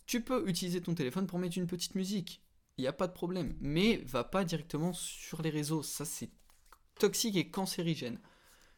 tu 0.05 0.21
peux 0.21 0.47
utiliser 0.47 0.81
ton 0.81 0.93
téléphone 0.93 1.25
pour 1.25 1.39
mettre 1.39 1.57
une 1.57 1.65
petite 1.65 1.95
musique. 1.95 2.43
Il 2.77 2.81
n'y 2.81 2.87
a 2.87 2.93
pas 2.93 3.07
de 3.07 3.11
problème. 3.11 3.55
Mais 3.59 3.97
va 4.05 4.23
pas 4.23 4.45
directement 4.45 4.93
sur 4.93 5.41
les 5.41 5.49
réseaux. 5.49 5.81
Ça 5.81 6.05
c'est 6.05 6.29
toxique 6.99 7.35
et 7.35 7.49
cancérigène. 7.49 8.19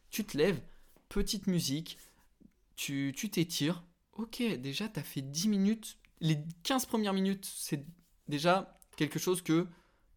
Tu 0.08 0.24
te 0.24 0.38
lèves, 0.38 0.62
petite 1.10 1.48
musique, 1.48 1.98
tu 2.76 3.12
t'étires. 3.12 3.84
ok, 4.14 4.42
déjà 4.58 4.88
tu 4.88 4.98
as 4.98 5.02
fait 5.02 5.20
10 5.20 5.48
minutes. 5.48 5.98
Les 6.20 6.38
15 6.62 6.86
premières 6.86 7.12
minutes, 7.12 7.44
c'est 7.44 7.84
déjà 8.26 8.78
quelque 8.96 9.18
chose 9.18 9.42
que 9.42 9.66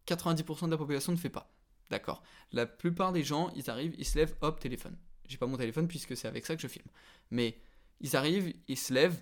90% 0.06 0.66
de 0.66 0.70
la 0.70 0.76
population 0.76 1.12
ne 1.12 1.16
fait 1.16 1.30
pas. 1.30 1.52
D'accord. 1.90 2.22
La 2.52 2.66
plupart 2.66 3.12
des 3.12 3.22
gens, 3.22 3.50
ils 3.54 3.70
arrivent, 3.70 3.94
ils 3.98 4.04
se 4.04 4.18
lèvent, 4.18 4.34
hop, 4.40 4.60
téléphone. 4.60 4.96
J'ai 5.28 5.38
pas 5.38 5.46
mon 5.46 5.56
téléphone 5.56 5.88
puisque 5.88 6.16
c'est 6.16 6.28
avec 6.28 6.46
ça 6.46 6.56
que 6.56 6.62
je 6.62 6.68
filme. 6.68 6.86
Mais 7.30 7.58
ils 8.00 8.16
arrivent, 8.16 8.52
ils 8.68 8.78
se 8.78 8.92
lèvent, 8.92 9.20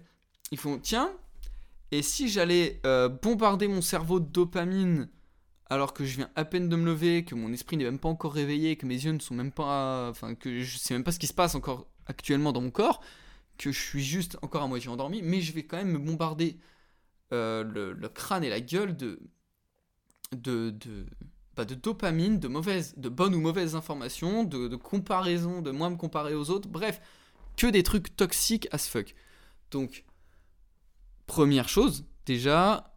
ils 0.50 0.58
font 0.58 0.78
tiens, 0.78 1.10
et 1.90 2.02
si 2.02 2.28
j'allais 2.28 2.80
euh, 2.86 3.08
bombarder 3.08 3.68
mon 3.68 3.80
cerveau 3.80 4.20
de 4.20 4.26
dopamine 4.26 5.08
alors 5.70 5.94
que 5.94 6.04
je 6.04 6.16
viens 6.16 6.30
à 6.36 6.44
peine 6.44 6.68
de 6.68 6.76
me 6.76 6.84
lever, 6.84 7.24
que 7.24 7.34
mon 7.34 7.52
esprit 7.52 7.76
n'est 7.76 7.84
même 7.84 7.98
pas 7.98 8.08
encore 8.08 8.34
réveillé, 8.34 8.76
que 8.76 8.86
mes 8.86 8.94
yeux 8.94 9.12
ne 9.12 9.18
sont 9.18 9.34
même 9.34 9.52
pas. 9.52 10.08
Enfin, 10.10 10.34
que 10.34 10.60
je 10.60 10.76
sais 10.78 10.94
même 10.94 11.04
pas 11.04 11.12
ce 11.12 11.18
qui 11.18 11.26
se 11.26 11.34
passe 11.34 11.54
encore 11.54 11.86
actuellement 12.06 12.52
dans 12.52 12.60
mon 12.60 12.70
corps, 12.70 13.00
que 13.58 13.72
je 13.72 13.80
suis 13.80 14.02
juste 14.02 14.36
encore 14.42 14.62
à 14.62 14.66
moitié 14.66 14.90
endormi, 14.90 15.22
mais 15.22 15.40
je 15.40 15.52
vais 15.52 15.64
quand 15.64 15.76
même 15.76 15.92
me 15.92 15.98
bombarder 15.98 16.58
euh, 17.32 17.64
le, 17.64 18.08
crâne 18.08 18.44
et 18.44 18.50
la 18.50 18.60
gueule 18.60 18.96
de 18.96 19.20
de, 20.32 20.70
de, 20.70 21.06
bah, 21.56 21.64
de 21.64 21.74
dopamine, 21.74 22.38
de, 22.38 22.48
mauvaises, 22.48 22.94
de 22.96 23.08
bonnes 23.08 23.34
ou 23.34 23.40
mauvaises 23.40 23.74
informations, 23.74 24.44
de, 24.44 24.68
de 24.68 24.76
comparaison, 24.76 25.62
de 25.62 25.70
moi 25.70 25.90
me 25.90 25.96
comparer 25.96 26.34
aux 26.34 26.50
autres, 26.50 26.68
bref, 26.68 27.00
que 27.56 27.66
des 27.66 27.82
trucs 27.82 28.16
toxiques 28.16 28.68
as 28.72 28.88
fuck. 28.88 29.14
Donc, 29.70 30.04
première 31.26 31.68
chose, 31.68 32.04
déjà, 32.26 32.94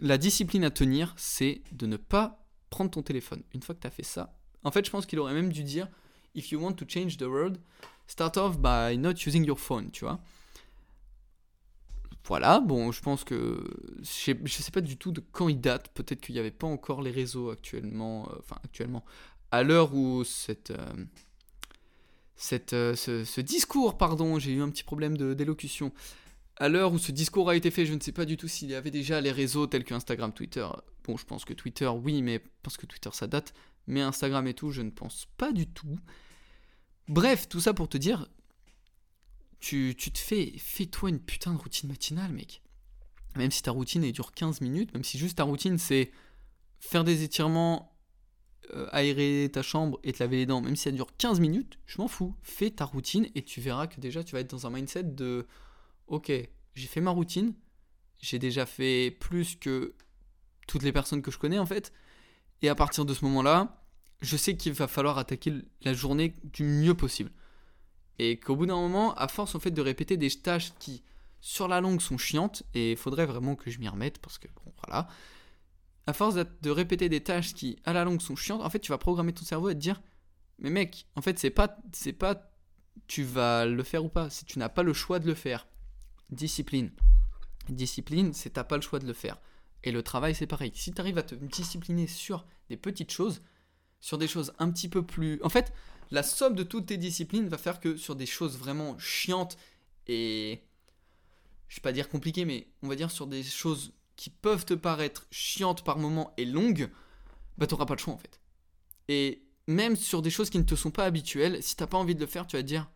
la 0.00 0.18
discipline 0.18 0.64
à 0.64 0.70
tenir, 0.70 1.14
c'est 1.16 1.62
de 1.72 1.86
ne 1.86 1.96
pas 1.96 2.44
prendre 2.70 2.90
ton 2.90 3.02
téléphone. 3.02 3.42
Une 3.54 3.62
fois 3.62 3.74
que 3.74 3.80
tu 3.80 3.86
as 3.86 3.90
fait 3.90 4.02
ça, 4.02 4.36
en 4.64 4.70
fait, 4.70 4.84
je 4.84 4.90
pense 4.90 5.06
qu'il 5.06 5.18
aurait 5.18 5.34
même 5.34 5.52
dû 5.52 5.62
dire 5.62 5.88
If 6.34 6.50
you 6.50 6.60
want 6.60 6.74
to 6.74 6.84
change 6.88 7.16
the 7.16 7.22
world, 7.22 7.58
start 8.06 8.36
off 8.36 8.58
by 8.58 8.98
not 8.98 9.14
using 9.26 9.44
your 9.44 9.58
phone, 9.58 9.90
tu 9.90 10.04
vois. 10.04 10.20
Voilà, 12.26 12.58
bon, 12.58 12.90
je 12.90 13.00
pense 13.02 13.22
que. 13.22 13.62
Je 14.02 14.32
ne 14.32 14.48
sais 14.48 14.72
pas 14.72 14.80
du 14.80 14.96
tout 14.96 15.12
de 15.12 15.22
quand 15.30 15.48
il 15.48 15.60
date. 15.60 15.90
Peut-être 15.94 16.20
qu'il 16.20 16.34
n'y 16.34 16.40
avait 16.40 16.50
pas 16.50 16.66
encore 16.66 17.00
les 17.00 17.12
réseaux 17.12 17.50
actuellement. 17.50 18.28
Euh, 18.30 18.36
enfin, 18.40 18.56
actuellement. 18.64 19.04
À 19.52 19.62
l'heure 19.62 19.94
où 19.94 20.24
cette. 20.24 20.72
Euh, 20.72 21.04
euh, 22.72 22.96
ce, 22.96 23.40
discours, 23.40 23.96
pardon, 23.96 24.40
j'ai 24.40 24.52
eu 24.52 24.60
un 24.60 24.70
petit 24.70 24.82
problème 24.82 25.16
d'élocution. 25.16 25.92
À 26.56 26.68
l'heure 26.68 26.92
où 26.92 26.98
ce 26.98 27.12
discours 27.12 27.48
a 27.48 27.54
été 27.54 27.70
fait, 27.70 27.86
je 27.86 27.94
ne 27.94 28.00
sais 28.00 28.12
pas 28.12 28.24
du 28.24 28.36
tout 28.36 28.48
s'il 28.48 28.70
y 28.70 28.74
avait 28.74 28.90
déjà 28.90 29.20
les 29.20 29.30
réseaux 29.30 29.68
tels 29.68 29.84
que 29.84 29.94
Instagram, 29.94 30.32
Twitter. 30.32 30.66
Bon, 31.04 31.16
je 31.16 31.24
pense 31.24 31.44
que 31.44 31.54
Twitter, 31.54 31.86
oui, 31.86 32.22
mais 32.22 32.42
parce 32.62 32.76
que 32.76 32.86
Twitter 32.86 33.10
ça 33.12 33.28
date. 33.28 33.54
Mais 33.86 34.00
Instagram 34.00 34.46
et 34.48 34.54
tout, 34.54 34.72
je 34.72 34.82
ne 34.82 34.90
pense 34.90 35.28
pas 35.36 35.52
du 35.52 35.68
tout. 35.68 35.98
Bref, 37.08 37.48
tout 37.48 37.60
ça 37.60 37.72
pour 37.72 37.88
te 37.88 37.96
dire, 37.96 38.28
tu, 39.60 39.94
te 39.96 40.18
fais, 40.18 40.54
fais-toi 40.58 41.10
une 41.10 41.20
putain 41.20 41.52
de 41.52 41.58
routine 41.58 41.88
matinale, 41.88 42.32
mec. 42.32 42.62
Même 43.36 43.50
si 43.50 43.62
ta 43.62 43.70
routine 43.70 44.02
elle 44.04 44.12
dure 44.12 44.32
15 44.32 44.60
minutes, 44.60 44.94
même 44.94 45.04
si 45.04 45.18
juste 45.18 45.38
ta 45.38 45.44
routine 45.44 45.78
c'est 45.78 46.10
faire 46.80 47.04
des 47.04 47.22
étirements, 47.22 47.96
euh, 48.74 48.88
aérer 48.92 49.50
ta 49.52 49.62
chambre 49.62 50.00
et 50.02 50.12
te 50.12 50.22
laver 50.22 50.38
les 50.38 50.46
dents, 50.46 50.60
même 50.60 50.76
si 50.76 50.84
ça 50.84 50.90
dure 50.90 51.16
15 51.16 51.40
minutes, 51.40 51.78
je 51.86 51.98
m'en 51.98 52.08
fous. 52.08 52.34
Fais 52.42 52.70
ta 52.70 52.84
routine 52.84 53.28
et 53.34 53.42
tu 53.42 53.60
verras 53.60 53.86
que 53.86 54.00
déjà 54.00 54.24
tu 54.24 54.32
vas 54.32 54.40
être 54.40 54.50
dans 54.50 54.66
un 54.66 54.70
mindset 54.70 55.04
de 55.04 55.46
ok, 56.06 56.32
j'ai 56.74 56.86
fait 56.86 57.00
ma 57.00 57.10
routine, 57.10 57.54
j'ai 58.20 58.38
déjà 58.38 58.66
fait 58.66 59.10
plus 59.20 59.56
que 59.56 59.94
toutes 60.66 60.82
les 60.82 60.92
personnes 60.92 61.22
que 61.22 61.30
je 61.30 61.38
connais 61.38 61.58
en 61.58 61.66
fait, 61.66 61.92
et 62.62 62.68
à 62.68 62.74
partir 62.74 63.04
de 63.04 63.14
ce 63.14 63.24
moment-là, 63.24 63.82
je 64.20 64.36
sais 64.36 64.56
qu'il 64.56 64.72
va 64.72 64.88
falloir 64.88 65.18
attaquer 65.18 65.52
la 65.82 65.92
journée 65.92 66.34
du 66.42 66.64
mieux 66.64 66.94
possible. 66.94 67.30
Et 68.18 68.38
qu'au 68.38 68.56
bout 68.56 68.66
d'un 68.66 68.76
moment, 68.76 69.14
à 69.14 69.28
force 69.28 69.54
en 69.54 69.60
fait 69.60 69.70
de 69.70 69.82
répéter 69.82 70.16
des 70.16 70.30
tâches 70.30 70.72
qui 70.78 71.02
sur 71.40 71.68
la 71.68 71.80
longue 71.80 72.00
sont 72.00 72.18
chiantes, 72.18 72.62
et 72.74 72.92
il 72.92 72.96
faudrait 72.96 73.26
vraiment 73.26 73.54
que 73.54 73.70
je 73.70 73.78
m'y 73.78 73.88
remette 73.88 74.18
parce 74.18 74.38
que 74.38 74.48
bon 74.48 74.72
voilà, 74.82 75.08
à 76.06 76.12
force 76.12 76.34
de 76.34 76.70
répéter 76.70 77.08
des 77.08 77.22
tâches 77.22 77.54
qui 77.54 77.78
à 77.84 77.92
la 77.92 78.04
longue 78.04 78.20
sont 78.20 78.36
chiantes, 78.36 78.62
en 78.62 78.70
fait 78.70 78.80
tu 78.80 78.90
vas 78.90 78.98
programmer 78.98 79.32
ton 79.32 79.44
cerveau 79.44 79.68
et 79.68 79.74
te 79.74 79.78
dire 79.78 80.00
mais 80.58 80.70
mec, 80.70 81.06
en 81.14 81.20
fait 81.20 81.38
c'est 81.38 81.50
pas 81.50 81.76
c'est 81.92 82.12
pas 82.12 82.50
tu 83.06 83.22
vas 83.22 83.66
le 83.66 83.82
faire 83.82 84.04
ou 84.04 84.08
pas, 84.08 84.30
si 84.30 84.44
tu 84.44 84.58
n'as 84.58 84.68
pas 84.68 84.82
le 84.82 84.92
choix 84.92 85.18
de 85.18 85.26
le 85.26 85.34
faire. 85.34 85.66
Discipline. 86.30 86.90
Discipline, 87.68 88.32
c'est 88.32 88.50
t'as 88.50 88.64
pas 88.64 88.76
le 88.76 88.82
choix 88.82 88.98
de 88.98 89.06
le 89.06 89.12
faire. 89.12 89.38
Et 89.84 89.92
le 89.92 90.02
travail, 90.02 90.34
c'est 90.34 90.46
pareil. 90.46 90.72
Si 90.74 90.92
tu 90.92 91.00
arrives 91.00 91.18
à 91.18 91.22
te 91.22 91.34
discipliner 91.34 92.06
sur 92.06 92.46
des 92.68 92.76
petites 92.76 93.12
choses, 93.12 93.42
sur 94.00 94.18
des 94.18 94.26
choses 94.26 94.52
un 94.58 94.70
petit 94.70 94.88
peu 94.88 95.04
plus. 95.04 95.40
En 95.42 95.48
fait, 95.48 95.72
la 96.10 96.22
somme 96.22 96.54
de 96.54 96.62
toutes 96.62 96.86
tes 96.86 96.96
disciplines 96.96 97.48
va 97.48 97.58
faire 97.58 97.80
que 97.80 97.96
sur 97.96 98.16
des 98.16 98.26
choses 98.26 98.58
vraiment 98.58 98.98
chiantes 98.98 99.56
et. 100.06 100.62
Je 101.68 101.76
vais 101.76 101.82
pas 101.82 101.92
dire 101.92 102.08
compliquées, 102.08 102.44
mais 102.44 102.68
on 102.82 102.88
va 102.88 102.94
dire 102.94 103.10
sur 103.10 103.26
des 103.26 103.42
choses 103.42 103.92
qui 104.14 104.30
peuvent 104.30 104.64
te 104.64 104.74
paraître 104.74 105.26
chiantes 105.32 105.82
par 105.82 105.98
moment 105.98 106.32
et 106.36 106.44
longues, 106.44 106.88
bah 107.58 107.66
t'auras 107.66 107.86
pas 107.86 107.94
le 107.94 107.98
choix 107.98 108.14
en 108.14 108.18
fait. 108.18 108.40
Et 109.08 109.42
même 109.66 109.96
sur 109.96 110.22
des 110.22 110.30
choses 110.30 110.48
qui 110.48 110.58
ne 110.58 110.64
te 110.64 110.76
sont 110.76 110.90
pas 110.90 111.04
habituelles, 111.04 111.62
si 111.62 111.76
t'as 111.76 111.86
pas 111.86 111.98
envie 111.98 112.14
de 112.14 112.20
le 112.20 112.26
faire, 112.26 112.46
tu 112.46 112.56
vas 112.56 112.62
te 112.62 112.68
dire 112.68 112.88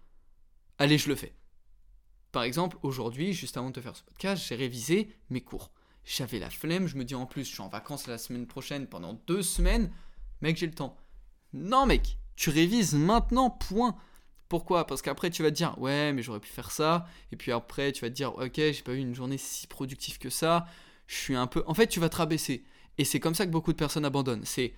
Allez, 0.78 0.98
je 0.98 1.08
le 1.08 1.16
fais. 1.16 1.34
Par 2.32 2.44
exemple, 2.44 2.78
aujourd'hui, 2.82 3.32
juste 3.32 3.56
avant 3.56 3.68
de 3.68 3.74
te 3.74 3.80
faire 3.80 3.96
ce 3.96 4.04
podcast, 4.04 4.44
j'ai 4.48 4.54
révisé 4.54 5.14
mes 5.30 5.40
cours. 5.40 5.72
J'avais 6.04 6.38
la 6.38 6.48
flemme, 6.48 6.86
je 6.86 6.96
me 6.96 7.04
dis 7.04 7.14
en 7.14 7.26
plus, 7.26 7.44
je 7.44 7.50
suis 7.50 7.60
en 7.60 7.68
vacances 7.68 8.06
la 8.06 8.18
semaine 8.18 8.46
prochaine 8.46 8.86
pendant 8.86 9.14
deux 9.26 9.42
semaines, 9.42 9.92
mec, 10.40 10.56
j'ai 10.56 10.66
le 10.66 10.74
temps. 10.74 10.96
Non, 11.52 11.86
mec, 11.86 12.18
tu 12.40 12.48
révises 12.48 12.94
maintenant, 12.94 13.50
point. 13.50 13.94
Pourquoi? 14.48 14.86
Parce 14.86 15.02
qu'après, 15.02 15.28
tu 15.28 15.42
vas 15.42 15.50
te 15.50 15.56
dire, 15.56 15.78
ouais, 15.78 16.14
mais 16.14 16.22
j'aurais 16.22 16.40
pu 16.40 16.48
faire 16.48 16.70
ça. 16.70 17.06
Et 17.32 17.36
puis 17.36 17.52
après, 17.52 17.92
tu 17.92 18.00
vas 18.00 18.08
te 18.08 18.14
dire, 18.14 18.34
ok, 18.34 18.54
j'ai 18.54 18.82
pas 18.82 18.94
eu 18.94 18.98
une 18.98 19.14
journée 19.14 19.36
si 19.36 19.66
productive 19.66 20.18
que 20.18 20.30
ça. 20.30 20.64
Je 21.06 21.16
suis 21.16 21.36
un 21.36 21.46
peu. 21.46 21.62
En 21.66 21.74
fait, 21.74 21.86
tu 21.86 22.00
vas 22.00 22.08
te 22.08 22.16
rabaisser. 22.16 22.64
Et 22.96 23.04
c'est 23.04 23.20
comme 23.20 23.34
ça 23.34 23.44
que 23.44 23.50
beaucoup 23.50 23.72
de 23.72 23.76
personnes 23.76 24.06
abandonnent. 24.06 24.46
C'est, 24.46 24.72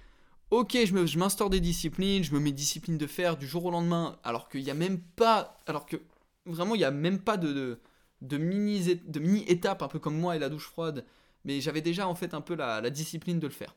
ok, 0.50 0.76
je 0.84 1.18
m'instaure 1.18 1.50
des 1.50 1.60
disciplines, 1.60 2.24
je 2.24 2.34
me 2.34 2.40
mets 2.40 2.50
discipline 2.50 2.98
de 2.98 3.06
faire 3.06 3.36
du 3.36 3.46
jour 3.46 3.66
au 3.66 3.70
lendemain, 3.70 4.18
alors 4.24 4.48
qu'il 4.48 4.64
n'y 4.64 4.70
a 4.70 4.74
même 4.74 4.98
pas. 4.98 5.60
Alors 5.68 5.86
que 5.86 5.98
vraiment, 6.46 6.74
il 6.74 6.78
n'y 6.78 6.84
a 6.84 6.90
même 6.90 7.20
pas 7.20 7.36
de, 7.36 7.78
de, 8.22 8.38
mini, 8.38 8.96
de 8.96 9.20
mini 9.20 9.44
étapes, 9.46 9.82
un 9.82 9.88
peu 9.88 10.00
comme 10.00 10.18
moi 10.18 10.34
et 10.34 10.40
la 10.40 10.48
douche 10.48 10.66
froide. 10.66 11.04
Mais 11.44 11.60
j'avais 11.60 11.80
déjà 11.80 12.08
en 12.08 12.16
fait 12.16 12.34
un 12.34 12.40
peu 12.40 12.56
la, 12.56 12.90
discipline 12.90 13.38
de 13.38 13.46
le 13.46 13.52
faire. 13.52 13.76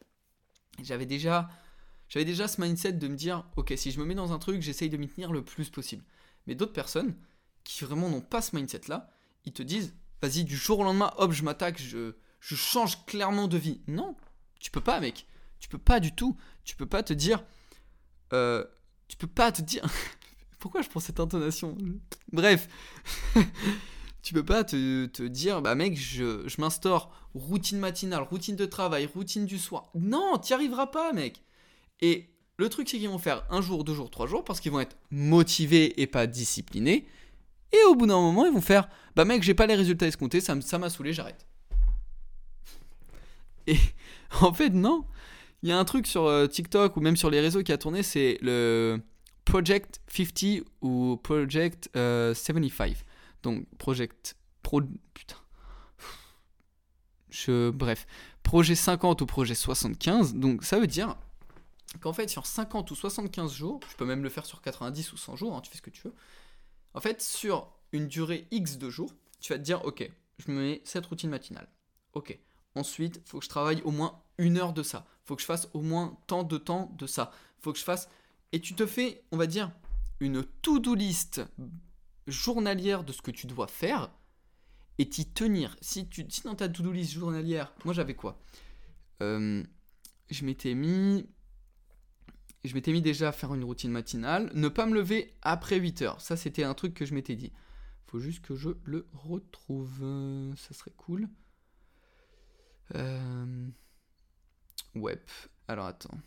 J'avais 0.82 1.06
déjà, 1.06 1.50
j'avais 2.10 2.26
déjà 2.26 2.48
ce 2.48 2.62
mindset 2.62 2.94
de 2.94 3.08
me 3.08 3.16
dire, 3.16 3.46
ok, 3.56 3.74
si 3.76 3.92
je 3.92 4.00
me 4.00 4.06
mets 4.06 4.16
dans 4.16 4.34
un 4.34 4.40
truc, 4.40 4.62
j'essaye 4.62 4.90
de 4.90 4.98
m'y 4.98 5.08
tenir 5.08 5.32
le 5.32 5.44
plus 5.44 5.70
possible. 5.70 6.04
Mais 6.48 6.56
d'autres 6.56 6.74
personnes 6.74 7.16
qui 7.64 7.84
vraiment 7.84 8.10
n'ont 8.10 8.22
pas 8.22 8.42
ce 8.42 8.56
mindset-là, 8.56 9.10
ils 9.46 9.54
te 9.54 9.64
disent, 9.64 9.94
vas-y, 10.22 10.44
du 10.44 10.56
jour 10.56 10.80
au 10.80 10.84
lendemain, 10.84 11.14
hop, 11.18 11.32
je 11.32 11.44
m'attaque, 11.44 11.82
je, 11.82 12.14
je 12.40 12.56
change 12.56 13.06
clairement 13.06 13.48
de 13.48 13.58
vie. 13.58 13.82
Non, 13.88 14.16
tu 14.60 14.72
peux 14.72 14.82
pas, 14.82 15.00
mec. 15.00 15.26
Tu 15.60 15.70
peux 15.70 15.78
pas 15.78 16.00
du 16.00 16.14
tout. 16.14 16.38
Tu 16.64 16.76
peux 16.76 16.86
pas 16.86 17.04
te 17.04 17.14
dire. 17.14 17.44
Euh, 18.34 18.64
tu 19.08 19.18
peux 19.18 19.28
pas 19.28 19.52
te 19.52 19.62
dire. 19.62 19.86
Pourquoi 20.60 20.82
je 20.82 20.90
prends 20.90 21.00
cette 21.00 21.20
intonation? 21.20 21.78
Bref. 22.32 22.68
tu 24.22 24.34
peux 24.34 24.46
pas 24.46 24.64
te, 24.64 25.28
dire, 25.28 25.62
bah 25.62 25.76
mec, 25.76 25.98
je, 25.98 26.48
je 26.48 26.62
m'instaure 26.62 27.12
routine 27.34 27.80
matinale, 27.80 28.24
routine 28.24 28.56
de 28.56 28.66
travail, 28.66 29.10
routine 29.14 29.46
du 29.46 29.60
soir. 29.60 29.90
Non, 29.94 30.38
t'y 30.38 30.54
arriveras 30.54 30.88
pas, 30.88 31.14
mec. 31.14 31.44
Et 32.02 32.30
le 32.58 32.70
truc, 32.70 32.90
c'est 32.90 32.98
qu'ils 32.98 33.10
vont 33.10 33.18
faire 33.18 33.46
un 33.50 33.62
jour, 33.62 33.84
deux 33.84 33.94
jours, 33.94 34.10
trois 34.10 34.28
jours, 34.28 34.44
parce 34.44 34.60
qu'ils 34.60 34.72
vont 34.72 34.80
être 34.80 34.98
motivés 35.12 36.02
et 36.02 36.08
pas 36.08 36.28
disciplinés. 36.28 37.08
Et 37.72 37.84
au 37.90 37.96
bout 37.96 38.08
d'un 38.08 38.20
moment, 38.20 38.46
ils 38.46 38.54
vont 38.54 38.62
faire, 38.62 38.88
bah 39.16 39.26
mec, 39.26 39.44
j'ai 39.44 39.54
pas 39.54 39.66
les 39.66 39.76
résultats 39.76 40.08
escomptés, 40.08 40.40
ça 40.40 40.78
m'a 40.78 40.90
saoulé, 40.90 41.14
j'arrête. 41.14 41.46
Et 43.68 43.78
en 44.42 44.54
fait, 44.54 44.70
non. 44.70 45.06
Il 45.64 45.70
y 45.70 45.72
a 45.72 45.80
un 45.80 45.86
truc 45.86 46.06
sur 46.06 46.26
euh, 46.26 46.48
TikTok 46.48 46.96
ou 46.96 47.02
même 47.02 47.18
sur 47.18 47.30
les 47.30 47.42
réseaux 47.42 47.64
qui 47.64 47.72
a 47.72 47.78
tourné, 47.78 48.04
c'est 48.04 48.38
le 48.42 49.00
Project 49.46 50.00
50 50.08 50.64
ou 50.82 51.20
Project 51.24 51.90
75. 51.94 51.96
Euh, 51.96 52.94
Donc, 53.44 53.66
Project. 53.78 54.38
Pro, 54.62 54.82
putain. 55.14 55.38
Je, 57.30 57.72
bref. 57.72 58.06
Projet 58.44 58.76
50 58.76 59.22
ou 59.22 59.26
projet 59.26 59.56
75. 59.56 60.36
Donc, 60.36 60.64
ça 60.64 60.80
veut 60.80 60.88
dire 60.88 61.18
qu'en 62.00 62.14
fait, 62.14 62.30
sur 62.30 62.46
50 62.46 62.90
ou 62.92 62.96
75 62.96 63.54
jours, 63.54 63.80
je 63.90 63.96
peux 63.96 64.06
même 64.06 64.24
le 64.24 64.30
faire 64.30 64.46
sur 64.46 64.62
90 64.62 65.14
ou 65.14 65.18
100 65.18 65.36
jours, 65.36 65.56
hein, 65.56 65.62
tu 65.62 65.72
fais 65.72 65.78
ce 65.78 65.82
que 65.82 65.90
tu 65.90 66.02
veux. 66.04 66.14
En 66.94 67.02
fait, 67.02 67.22
sur 67.22 67.72
une 67.92 68.08
durée 68.08 68.48
X 68.52 68.78
de 68.78 68.90
jours, 68.90 69.14
tu 69.40 69.54
vas 69.54 69.60
te 69.60 69.64
dire, 69.64 69.84
ok, 69.86 70.10
je 70.40 70.52
me 70.52 70.62
mets 70.62 70.82
cette 70.86 71.06
routine 71.06 71.30
matinale. 71.30 71.68
Ok, 72.14 72.40
Ensuite, 72.76 73.22
faut 73.26 73.40
que 73.40 73.46
je 73.46 73.50
travaille 73.50 73.82
au 73.84 73.92
moins 73.92 74.22
une 74.38 74.58
heure 74.58 74.74
de 74.74 74.84
ça. 74.84 75.08
Faut 75.24 75.36
que 75.36 75.42
je 75.42 75.48
fasse 75.48 75.70
au 75.74 75.82
moins 75.82 76.18
tant 76.28 76.44
de 76.44 76.58
temps 76.58 76.94
de 76.98 77.08
ça. 77.08 77.32
Faut 77.60 77.72
que 77.72 77.80
je 77.80 77.84
fasse. 77.84 78.10
Et 78.52 78.60
tu 78.60 78.76
te 78.76 78.86
fais, 78.86 79.24
on 79.32 79.38
va 79.38 79.48
dire, 79.48 79.72
une 80.20 80.44
to-do 80.62 80.94
list 80.94 81.42
journalière 82.28 83.04
de 83.04 83.14
ce 83.14 83.22
que 83.22 83.32
tu 83.32 83.48
dois 83.48 83.68
faire 83.68 84.12
et 84.98 85.10
t'y 85.10 85.26
tenir. 85.26 85.76
Si, 85.82 86.08
tu, 86.10 86.26
si 86.30 86.42
dans 86.42 86.56
ta 86.56 86.68
to-do 86.68 86.92
list 86.92 87.14
journalière, 87.14 87.74
moi 87.86 87.94
j'avais 87.94 88.14
quoi? 88.14 88.40
Euh, 89.22 89.64
Je 90.30 90.46
m'étais 90.46 90.74
mis. 90.74 91.30
Je 92.66 92.74
m'étais 92.74 92.92
mis 92.92 93.02
déjà 93.02 93.30
à 93.30 93.32
faire 93.32 93.54
une 93.54 93.64
routine 93.64 93.92
matinale, 93.92 94.52
ne 94.54 94.68
pas 94.68 94.86
me 94.86 94.96
lever 94.96 95.34
après 95.42 95.78
8 95.78 96.02
heures. 96.02 96.22
Ça, 96.22 96.38
c'était 96.38 96.64
un 96.64 96.74
truc 96.74 96.94
que 96.94 97.06
je 97.06 97.14
m'étais 97.14 97.36
dit. 97.36 97.52
Faut 98.08 98.20
juste 98.20 98.46
que 98.46 98.56
je 98.56 98.70
le 98.84 99.08
retrouve. 99.14 100.54
Ça 100.58 100.74
serait 100.74 100.94
cool. 100.98 101.28
Euh... 102.96 103.68
Web. 104.96 105.20
Alors 105.68 105.88
attends. 105.88 106.18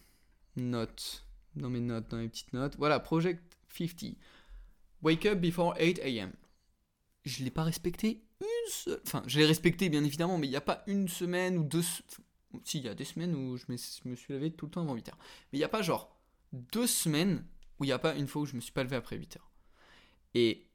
Notes. 0.57 1.25
Dans 1.55 1.71
mes 1.71 1.81
notes, 1.81 2.09
dans 2.09 2.19
mes 2.19 2.29
petites 2.29 2.53
notes. 2.53 2.77
Voilà, 2.77 3.01
Project 3.01 3.43
50. 3.77 4.17
Wake 5.03 5.27
up 5.27 5.41
before 5.41 5.75
8 5.79 6.01
am. 6.01 6.33
Je 7.25 7.41
ne 7.41 7.45
l'ai 7.45 7.51
pas 7.51 7.65
respecté 7.65 8.25
une 8.41 8.71
seule. 8.71 9.01
Enfin, 9.07 9.23
je 9.27 9.39
l'ai 9.39 9.47
respecté 9.47 9.89
bien 9.89 10.05
évidemment, 10.05 10.39
mais 10.39 10.47
il 10.47 10.51
n'y 10.51 10.57
a 10.57 10.61
pas 10.63 10.83
une 10.87 11.09
semaine 11.09 11.59
ou 11.59 11.65
deux. 11.65 11.83
Si, 12.65 12.79
il 12.79 12.85
y 12.85 12.89
a 12.89 12.95
des 12.95 13.05
semaines 13.05 13.35
où 13.35 13.57
je 13.57 13.65
me, 13.69 13.77
suis 13.77 14.33
levé 14.33 14.51
tout 14.51 14.67
le 14.67 14.73
temps 14.73 14.83
avant 14.83 14.95
8 14.95 15.09
heures. 15.09 15.19
Mais 15.53 15.59
il 15.59 15.61
n'y 15.61 15.65
a 15.65 15.69
pas 15.69 15.83
genre 15.83 16.18
deux 16.53 16.87
semaines 16.87 17.45
où 17.79 17.85
il 17.85 17.89
n'y 17.89 17.93
a 17.93 17.99
pas 17.99 18.15
une 18.15 18.27
fois 18.27 18.43
où 18.43 18.47
je 18.47 18.57
me 18.57 18.61
suis 18.61 18.73
pas 18.73 18.83
levé 18.83 18.97
après 18.97 19.17
8 19.17 19.37
heures. 19.37 19.51
Et 20.35 20.67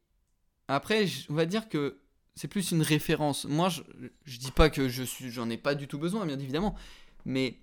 après, 0.68 1.08
on 1.30 1.34
va 1.34 1.46
dire 1.46 1.70
que 1.70 2.00
c'est 2.36 2.48
plus 2.48 2.72
une 2.72 2.82
référence. 2.82 3.46
Moi, 3.46 3.70
je, 3.70 3.82
je 4.26 4.40
dis 4.40 4.52
pas 4.52 4.70
que 4.70 4.90
je 4.90 5.04
suis, 5.04 5.30
j'en 5.30 5.50
ai 5.50 5.58
pas 5.58 5.76
du 5.76 5.88
tout 5.88 6.00
besoin, 6.00 6.26
bien 6.26 6.40
évidemment, 6.40 6.76
mais 7.26 7.60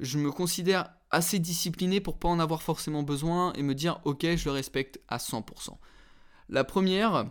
je 0.00 0.18
me 0.18 0.30
considère 0.30 0.92
assez 1.10 1.38
discipliné 1.38 2.00
pour 2.00 2.18
pas 2.18 2.28
en 2.28 2.40
avoir 2.40 2.62
forcément 2.62 3.02
besoin 3.02 3.52
et 3.54 3.62
me 3.62 3.74
dire 3.74 4.00
ok, 4.04 4.36
je 4.36 4.44
le 4.46 4.50
respecte 4.50 5.00
à 5.08 5.18
100%. 5.18 5.78
La 6.48 6.64
première 6.64 7.30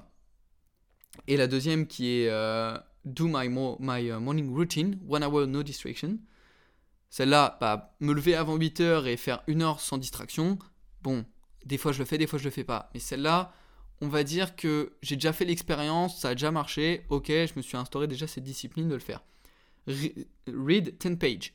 et 1.28 1.38
la 1.38 1.48
deuxième 1.48 1.86
qui 1.86 2.08
est 2.08 2.30
euh, 2.30 2.78
do 3.06 3.28
my, 3.28 3.50
my 3.50 4.08
uh, 4.08 4.20
morning 4.20 4.54
routine, 4.54 5.00
one 5.08 5.24
hour 5.24 5.46
no 5.48 5.64
distraction. 5.64 6.20
Celle-là, 7.14 7.60
bah, 7.62 7.96
me 8.00 8.12
lever 8.12 8.34
avant 8.34 8.56
8 8.56 8.80
heures 8.80 9.06
et 9.06 9.18
faire 9.18 9.44
une 9.46 9.62
heure 9.62 9.80
sans 9.80 10.00
distraction. 10.00 10.58
Bon, 11.04 11.24
des 11.64 11.78
fois 11.78 11.92
je 11.92 12.00
le 12.00 12.06
fais, 12.06 12.18
des 12.18 12.26
fois 12.26 12.40
je 12.40 12.44
le 12.44 12.50
fais 12.50 12.64
pas. 12.64 12.90
Mais 12.96 13.00
celle-là, 13.00 13.54
on 14.02 14.08
va 14.08 14.24
dire 14.24 14.56
que 14.56 14.98
j'ai 15.04 15.16
déjà 15.16 15.32
fait 15.32 15.46
l'expérience, 15.46 16.20
ça 16.20 16.30
a 16.30 16.34
déjà 16.34 16.50
marché, 16.50 17.06
ok, 17.10 17.28
je 17.28 17.54
me 17.56 17.62
suis 17.62 17.78
instauré 17.78 18.08
déjà 18.08 18.26
cette 18.26 18.44
discipline 18.44 18.90
de 18.90 18.96
le 18.96 19.00
faire. 19.00 19.22
Read 19.86 20.98
10 20.98 21.18
pages. 21.18 21.54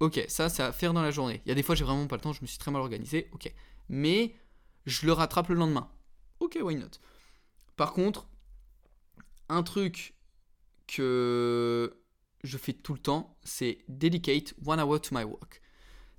Ok, 0.00 0.20
ça, 0.26 0.48
c'est 0.48 0.64
à 0.64 0.72
faire 0.72 0.92
dans 0.92 1.02
la 1.02 1.12
journée. 1.12 1.42
Il 1.46 1.50
y 1.50 1.52
a 1.52 1.54
des 1.54 1.62
fois, 1.62 1.76
j'ai 1.76 1.84
vraiment 1.84 2.08
pas 2.08 2.16
le 2.16 2.22
temps, 2.22 2.32
je 2.32 2.42
me 2.42 2.48
suis 2.48 2.58
très 2.58 2.72
mal 2.72 2.82
organisé, 2.82 3.28
ok. 3.30 3.54
Mais 3.88 4.34
je 4.84 5.06
le 5.06 5.12
rattrape 5.12 5.48
le 5.50 5.54
lendemain. 5.54 5.92
Ok, 6.40 6.58
why 6.60 6.74
not? 6.74 6.90
Par 7.76 7.92
contre, 7.92 8.26
un 9.48 9.62
truc 9.62 10.16
que 10.88 11.71
je 12.42 12.58
fais 12.58 12.72
tout 12.72 12.94
le 12.94 12.98
temps, 12.98 13.36
c'est 13.44 13.78
dedicate 13.88 14.54
one 14.64 14.80
hour 14.80 15.00
to 15.00 15.14
my 15.14 15.24
work. 15.24 15.60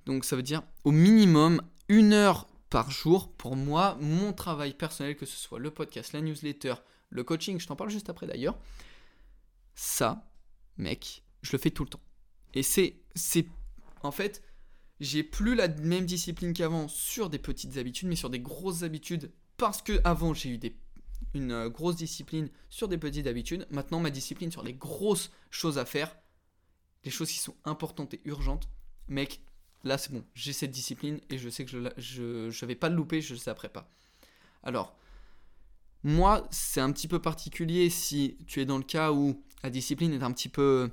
Donc 0.06 0.24
ça 0.24 0.36
veut 0.36 0.42
dire 0.42 0.62
au 0.84 0.90
minimum 0.90 1.62
une 1.88 2.12
heure 2.12 2.48
par 2.70 2.90
jour 2.90 3.32
pour 3.32 3.56
moi, 3.56 3.96
mon 4.00 4.32
travail 4.32 4.74
personnel, 4.74 5.16
que 5.16 5.26
ce 5.26 5.36
soit 5.36 5.58
le 5.58 5.70
podcast, 5.70 6.12
la 6.12 6.20
newsletter, 6.20 6.74
le 7.10 7.24
coaching, 7.24 7.60
je 7.60 7.66
t'en 7.66 7.76
parle 7.76 7.90
juste 7.90 8.10
après 8.10 8.26
d'ailleurs. 8.26 8.58
Ça, 9.74 10.28
mec, 10.76 11.22
je 11.42 11.52
le 11.52 11.58
fais 11.58 11.70
tout 11.70 11.84
le 11.84 11.90
temps. 11.90 12.02
Et 12.54 12.62
c'est, 12.62 12.96
c'est 13.14 13.46
en 14.02 14.10
fait, 14.10 14.42
j'ai 15.00 15.22
plus 15.22 15.54
la 15.54 15.68
même 15.68 16.06
discipline 16.06 16.52
qu'avant 16.52 16.88
sur 16.88 17.30
des 17.30 17.38
petites 17.38 17.76
habitudes, 17.76 18.08
mais 18.08 18.16
sur 18.16 18.30
des 18.30 18.40
grosses 18.40 18.82
habitudes. 18.82 19.30
Parce 19.56 19.82
que 19.82 20.00
avant 20.04 20.34
j'ai 20.34 20.50
eu 20.50 20.58
des, 20.58 20.76
une 21.34 21.52
euh, 21.52 21.68
grosse 21.68 21.96
discipline 21.96 22.48
sur 22.70 22.88
des 22.88 22.98
petites 22.98 23.26
habitudes. 23.26 23.66
Maintenant, 23.70 24.00
ma 24.00 24.10
discipline 24.10 24.50
sur 24.50 24.62
les 24.62 24.74
grosses 24.74 25.30
choses 25.50 25.78
à 25.78 25.84
faire, 25.84 26.16
les 27.04 27.10
choses 27.10 27.30
qui 27.30 27.38
sont 27.38 27.56
importantes 27.64 28.14
et 28.14 28.20
urgentes, 28.24 28.68
mec, 29.08 29.40
là 29.84 29.98
c'est 29.98 30.12
bon, 30.12 30.24
j'ai 30.34 30.52
cette 30.52 30.70
discipline 30.70 31.20
et 31.30 31.38
je 31.38 31.48
sais 31.48 31.64
que 31.64 31.70
je 31.70 31.78
ne 31.78 32.50
je, 32.50 32.66
vais 32.66 32.74
pas 32.74 32.88
le 32.88 32.96
louper, 32.96 33.20
je 33.20 33.34
ne 33.34 33.50
après 33.50 33.68
pas. 33.68 33.90
Alors, 34.62 34.96
moi, 36.02 36.46
c'est 36.50 36.80
un 36.80 36.92
petit 36.92 37.08
peu 37.08 37.20
particulier 37.20 37.90
si 37.90 38.36
tu 38.46 38.60
es 38.60 38.64
dans 38.64 38.78
le 38.78 38.84
cas 38.84 39.12
où 39.12 39.42
la 39.62 39.70
discipline 39.70 40.12
est 40.12 40.22
un 40.22 40.32
petit 40.32 40.48
peu. 40.48 40.90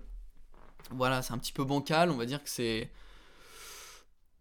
Voilà, 0.92 1.22
c'est 1.22 1.34
un 1.34 1.38
petit 1.38 1.54
peu 1.54 1.64
bancal, 1.64 2.10
on 2.10 2.18
va 2.18 2.26
dire 2.26 2.44
que 2.44 2.50
c'est. 2.50 2.90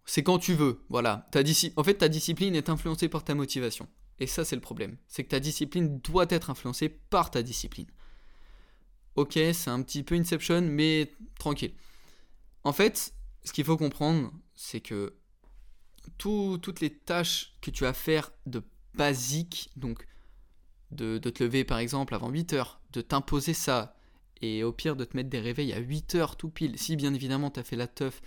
C'est 0.05 0.25
quand 0.25 0.39
tu 0.39 0.55
veux, 0.55 0.81
voilà. 0.89 1.29
Ta 1.31 1.41
en 1.77 1.85
fait, 1.85 1.95
ta 1.95 2.09
discipline 2.09 2.57
est 2.57 2.69
influencée 2.69 3.09
par 3.09 3.23
ta 3.23 3.35
motivation. 3.35 3.89
Et 4.21 4.27
ça, 4.27 4.45
c'est 4.45 4.55
le 4.55 4.61
problème. 4.61 4.97
C'est 5.09 5.25
que 5.25 5.31
ta 5.31 5.41
discipline 5.41 5.99
doit 6.01 6.27
être 6.29 6.51
influencée 6.51 6.89
par 6.89 7.31
ta 7.31 7.43
discipline. 7.43 7.87
Ok, 9.17 9.33
c'est 9.33 9.69
un 9.69 9.83
petit 9.83 10.03
peu 10.03 10.15
Inception, 10.15 10.63
mais 10.63 11.11
tranquille. 11.39 11.73
En 12.63 12.73
fait, 12.73 13.15
ce 13.45 13.53
qu'il 13.53 13.65
faut 13.65 13.79
comprendre, 13.79 14.31
c'est 14.55 14.81
que 14.81 15.15
toutes 16.19 16.81
les 16.81 16.91
tâches 16.91 17.55
que 17.63 17.71
tu 17.71 17.87
as 17.87 17.91
à 17.91 17.93
faire 17.93 18.31
de 18.47 18.63
basique, 18.95 19.71
donc 19.77 20.07
de, 20.91 21.19
te 21.19 21.43
lever 21.43 21.65
par 21.65 21.79
exemple 21.79 22.15
avant 22.15 22.29
8 22.29 22.53
heures, 22.53 22.81
de 22.93 23.01
t'imposer 23.01 23.55
ça, 23.55 23.97
et 24.43 24.65
au 24.65 24.73
pire 24.73 24.97
de 24.97 25.05
te 25.05 25.17
mettre 25.17 25.31
des 25.31 25.41
réveils 25.41 25.73
à 25.73 25.79
8 25.79 26.15
heures 26.17 26.37
tout 26.37 26.51
pile, 26.51 26.79
si 26.79 26.97
bien 26.97 27.15
évidemment 27.15 27.51
tu 27.51 27.61
as 27.61 27.63
fait 27.63 27.77
la 27.77 27.87
teuf, 27.87 28.21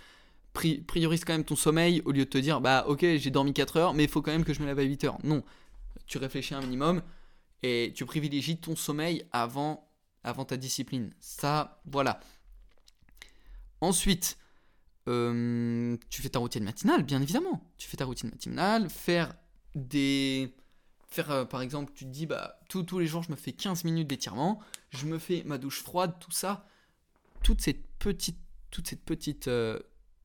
priorise 0.52 1.24
quand 1.24 1.32
même 1.32 1.44
ton 1.44 1.56
sommeil 1.56 2.00
au 2.04 2.12
lieu 2.12 2.24
de 2.24 2.30
te 2.30 2.38
dire 2.38 2.60
bah 2.60 2.84
ok 2.86 3.00
j'ai 3.00 3.30
dormi 3.30 3.52
4 3.52 3.76
heures 3.76 3.92
mais 3.92 4.04
il 4.04 4.08
faut 4.08 4.22
quand 4.22 4.30
même 4.30 4.44
que 4.44 4.54
je 4.54 4.60
me 4.60 4.66
lève 4.66 4.78
à 4.78 4.82
8 4.82 5.04
heures. 5.04 5.18
Non, 5.24 5.42
tu 6.06 6.18
réfléchis 6.18 6.54
un 6.54 6.60
minimum 6.60 7.02
et 7.62 7.92
tu 7.94 8.04
privilégies 8.04 8.58
ton 8.58 8.76
sommeil 8.76 9.26
avant, 9.32 9.88
ta 10.22 10.56
discipline. 10.56 11.10
Ça, 11.20 11.80
voilà. 11.86 12.20
Ensuite, 13.80 14.36
euh, 15.08 15.96
tu 16.10 16.22
fais 16.22 16.30
ta 16.30 16.38
routine 16.38 16.64
matinale, 16.64 17.02
bien 17.02 17.20
évidemment. 17.20 17.62
Tu 17.78 17.88
fais 17.88 17.96
ta 17.96 18.04
routine 18.04 18.30
matinale, 18.30 18.88
faire 18.90 19.34
des 19.74 20.54
faire 21.08 21.30
euh, 21.30 21.44
par 21.44 21.62
exemple, 21.62 21.92
tu 21.94 22.04
te 22.04 22.10
dis 22.10 22.26
bah 22.26 22.58
tous 22.68 22.98
les 22.98 23.06
jours 23.06 23.22
je 23.22 23.30
me 23.30 23.36
fais 23.36 23.52
15 23.52 23.84
minutes 23.84 24.08
d'étirement, 24.08 24.60
je 24.90 25.06
me 25.06 25.18
fais 25.18 25.42
ma 25.44 25.58
douche 25.58 25.82
froide, 25.82 26.14
tout 26.18 26.32
ça, 26.32 26.66
toute 27.42 27.60
cette 27.60 27.86
petite 27.98 28.38
toute 28.70 28.88
cette 28.88 29.04
petite 29.04 29.46
euh, 29.46 29.78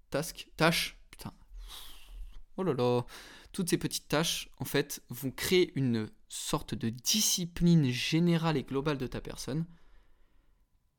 tâche, 0.09 0.97
putain. 1.11 1.31
Oh 2.57 2.63
là 2.63 2.73
là, 2.73 3.05
toutes 3.51 3.69
ces 3.69 3.77
petites 3.77 4.07
tâches 4.07 4.49
en 4.57 4.65
fait 4.65 5.01
vont 5.09 5.31
créer 5.31 5.71
une 5.75 6.09
sorte 6.27 6.75
de 6.75 6.89
discipline 6.89 7.89
générale 7.89 8.57
et 8.57 8.63
globale 8.63 8.97
de 8.97 9.07
ta 9.07 9.21
personne. 9.21 9.65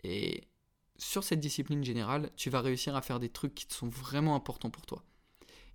Et 0.02 0.48
sur 0.96 1.24
cette 1.24 1.40
discipline 1.40 1.84
générale, 1.84 2.30
tu 2.36 2.50
vas 2.50 2.60
réussir 2.60 2.96
à 2.96 3.02
faire 3.02 3.20
des 3.20 3.28
trucs 3.28 3.54
qui 3.54 3.66
sont 3.68 3.88
vraiment 3.88 4.34
importants 4.34 4.70
pour 4.70 4.86
toi. 4.86 5.04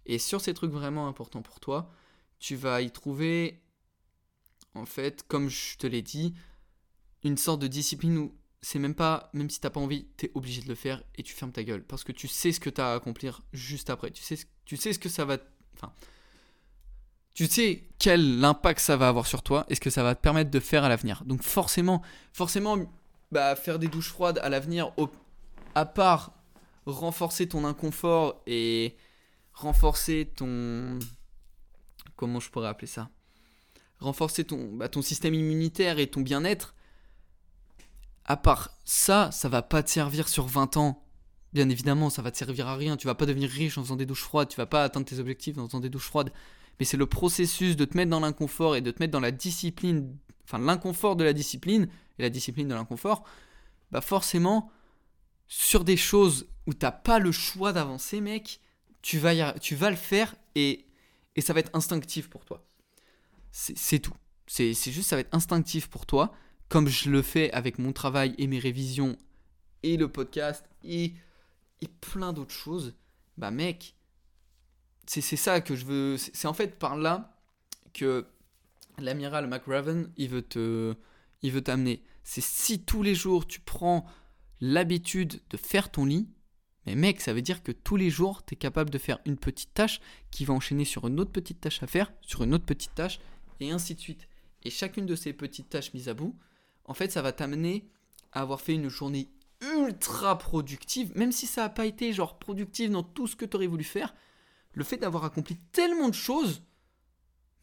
Et 0.06 0.20
sur 0.20 0.42
ces 0.42 0.54
trucs 0.54 0.72
vraiment 0.72 1.08
importants 1.08 1.42
pour 1.42 1.60
toi, 1.60 1.92
tu 2.40 2.56
vas 2.56 2.82
y 2.82 2.92
trouver 2.92 3.62
en 4.76 4.86
fait, 4.86 5.24
comme 5.28 5.50
je 5.50 5.78
te 5.78 5.88
l'ai 5.88 6.02
dit, 6.02 6.34
une 7.24 7.38
sorte 7.38 7.62
de 7.62 7.68
discipline 7.68 8.18
où 8.18 8.36
c'est 8.62 8.80
même 8.80 8.96
pas, 8.96 9.30
même 9.34 9.50
si 9.50 9.62
t'as 9.62 9.70
pas 9.70 9.80
envie, 9.80 10.06
t'es 10.18 10.32
obligé 10.34 10.62
de 10.62 10.68
le 10.68 10.76
faire 10.76 11.04
et 11.16 11.24
tu 11.24 11.34
fermes 11.34 11.52
ta 11.52 11.64
gueule. 11.64 11.84
Parce 11.84 12.04
que 12.04 12.12
tu 12.12 12.28
sais 12.28 12.52
ce 12.52 12.60
que 12.60 12.70
t'as 12.70 12.92
à 12.92 12.96
accomplir 12.96 13.42
juste 13.54 13.90
après. 13.90 14.12
Tu 14.12 14.24
sais, 14.24 14.38
tu 14.66 14.76
sais 14.76 14.92
ce 14.92 15.00
que 15.00 15.10
ça 15.10 15.24
va. 15.24 15.38
Enfin. 15.76 15.94
Tu 17.36 17.48
sais 17.48 17.84
quel 18.00 18.44
impact 18.44 18.80
ça 18.80 18.96
va 18.96 19.10
avoir 19.10 19.28
sur 19.28 19.44
toi 19.44 19.66
et 19.70 19.76
ce 19.76 19.82
que 19.82 19.90
ça 19.90 20.04
va 20.04 20.16
te 20.16 20.22
permettre 20.22 20.50
de 20.50 20.60
faire 20.60 20.86
à 20.86 20.90
l'avenir. 20.90 21.24
Donc 21.26 21.44
forcément, 21.44 22.02
forcément, 22.32 22.78
bah, 23.32 23.56
faire 23.58 23.78
des 23.78 23.90
douches 23.90 24.10
froides 24.10 24.40
à 24.42 24.50
l'avenir, 24.50 24.92
à 25.76 25.86
part 25.86 26.32
renforcer 26.86 27.48
ton 27.48 27.66
inconfort 27.66 28.42
et 28.48 28.96
renforcer 29.54 30.32
ton... 30.36 30.98
Comment 32.16 32.40
je 32.40 32.50
pourrais 32.50 32.70
appeler 32.70 32.88
ça? 32.88 33.10
Renforcer 34.00 34.46
ton, 34.46 34.72
bah, 34.72 34.88
ton 34.88 35.02
système 35.02 35.34
immunitaire 35.34 36.00
et 36.00 36.08
ton 36.08 36.22
bien-être, 36.22 36.74
à 38.24 38.38
part 38.38 38.72
ça, 38.86 39.30
ça 39.32 39.50
va 39.50 39.62
pas 39.62 39.84
te 39.84 39.90
servir 39.90 40.30
sur 40.30 40.48
20 40.48 40.78
ans. 40.78 41.04
Bien 41.52 41.68
évidemment, 41.68 42.10
ça 42.10 42.22
va 42.22 42.32
te 42.32 42.38
servir 42.38 42.68
à 42.68 42.76
rien. 42.76 42.96
Tu 42.96 43.08
vas 43.08 43.16
pas 43.16 43.26
devenir 43.26 43.50
riche 43.50 43.78
en 43.78 43.84
faisant 43.84 43.96
des 43.98 44.06
douches 44.06 44.24
froides, 44.24 44.48
tu 44.48 44.58
vas 44.58 44.66
pas 44.66 44.84
atteindre 44.84 45.06
tes 45.06 45.20
objectifs 45.20 45.58
en 45.58 45.68
faisant 45.68 45.82
des 45.82 45.90
douches 45.90 46.08
froides. 46.08 46.32
Mais 46.80 46.86
c'est 46.86 46.98
le 46.98 47.06
processus 47.06 47.76
de 47.76 47.86
te 47.86 47.96
mettre 47.96 48.12
dans 48.12 48.20
l'inconfort 48.20 48.76
et 48.76 48.82
de 48.82 48.92
te 48.92 49.02
mettre 49.02 49.12
dans 49.12 49.20
la 49.20 49.32
discipline, 49.32 50.18
enfin 50.44 50.60
l'inconfort 50.60 51.16
de 51.16 51.24
la 51.24 51.34
discipline 51.34 51.88
et 52.20 52.22
la 52.22 52.30
discipline 52.30 52.68
de 52.68 52.74
l'inconfort. 52.74 53.24
Bah 53.92 54.02
forcément, 54.02 54.72
sur 55.48 55.84
des 55.84 55.98
choses 55.98 56.48
où 56.68 56.74
t'as 56.74 56.92
pas 56.92 57.20
le 57.20 57.32
choix 57.32 57.72
d'avancer, 57.72 58.20
mec, 58.22 58.60
tu 59.02 59.20
vas, 59.20 59.54
tu 59.60 59.76
vas 59.76 59.90
le 59.90 59.96
faire 59.96 60.36
et, 60.56 60.86
et 61.36 61.42
ça 61.42 61.54
va 61.54 61.60
être 61.60 61.72
instinctif 61.74 62.30
pour 62.30 62.46
toi. 62.46 62.66
C'est 63.52 64.00
tout. 64.00 64.16
C'est 64.48 64.74
juste, 64.74 65.10
ça 65.10 65.16
va 65.16 65.22
être 65.22 65.34
instinctif 65.34 65.88
pour 65.88 66.06
toi, 66.06 66.34
comme 66.68 66.88
je 66.88 67.10
le 67.10 67.22
fais 67.22 67.52
avec 67.52 67.80
mon 67.80 67.94
travail 67.94 68.36
et 68.38 68.48
mes 68.48 68.60
révisions 68.60 69.18
et 69.84 69.98
le 69.98 70.12
podcast 70.12 70.66
et, 70.84 71.14
et 71.82 71.88
plein 71.88 72.34
d'autres 72.34 72.54
choses. 72.54 72.96
Bah 73.38 73.52
mec, 73.52 73.96
c'est 75.06 75.22
ça 75.22 75.62
que 75.62 75.76
je 75.76 75.86
veux. 75.86 76.18
C'est 76.18 76.48
en 76.48 76.54
fait 76.54 76.78
par 76.80 76.98
là 76.98 77.38
que 77.94 78.26
l'amiral 79.00 79.48
McRaven, 79.48 80.12
il 80.18 80.30
veut 80.30 80.42
te, 80.42 80.96
il 81.42 81.52
veut 81.52 81.62
t'amener. 81.62 82.04
C'est 82.24 82.44
si 82.44 82.84
tous 82.84 83.04
les 83.04 83.16
jours 83.16 83.46
tu 83.48 83.60
prends 83.60 84.06
l'habitude 84.62 85.42
de 85.50 85.58
faire 85.58 85.92
ton 85.92 86.06
lit, 86.06 86.28
mais 86.86 86.96
mec, 86.96 87.22
ça 87.22 87.34
veut 87.34 87.42
dire 87.42 87.64
que 87.64 87.72
tous 87.72 87.96
les 87.96 88.10
jours, 88.10 88.46
tu 88.46 88.54
es 88.54 88.58
capable 88.58 88.90
de 88.90 88.98
faire 88.98 89.20
une 89.26 89.38
petite 89.38 89.74
tâche 89.74 90.00
qui 90.32 90.46
va 90.46 90.54
enchaîner 90.54 90.86
sur 90.86 91.08
une 91.08 91.20
autre 91.20 91.32
petite 91.32 91.62
tâche 91.62 91.82
à 91.82 91.88
faire, 91.88 92.12
sur 92.22 92.44
une 92.44 92.54
autre 92.54 92.66
petite 92.66 92.94
tâche, 92.94 93.20
et 93.60 93.72
ainsi 93.72 93.96
de 93.96 94.00
suite. 94.00 94.28
Et 94.64 94.70
chacune 94.70 95.06
de 95.06 95.16
ces 95.16 95.34
petites 95.34 95.70
tâches 95.70 95.94
mises 95.94 96.10
à 96.10 96.14
bout, 96.14 96.36
en 96.86 96.94
fait, 96.94 97.12
ça 97.12 97.22
va 97.22 97.32
t'amener 97.32 97.88
à 98.32 98.42
avoir 98.42 98.62
fait 98.62 98.74
une 98.74 98.90
journée 98.90 99.30
ultra 99.62 100.38
productive, 100.38 101.12
même 101.16 101.32
si 101.32 101.48
ça 101.48 101.62
n'a 101.64 101.70
pas 101.70 101.86
été 101.86 102.14
genre 102.14 102.38
productive 102.38 102.92
dans 102.92 103.04
tout 103.04 103.26
ce 103.26 103.36
que 103.36 103.46
tu 103.46 103.56
aurais 103.56 103.68
voulu 103.68 103.84
faire. 103.84 104.14
Le 104.76 104.84
fait 104.84 104.98
d'avoir 104.98 105.26
accompli 105.26 105.58
tellement 105.72 106.10
de 106.10 106.14
choses, 106.14 106.62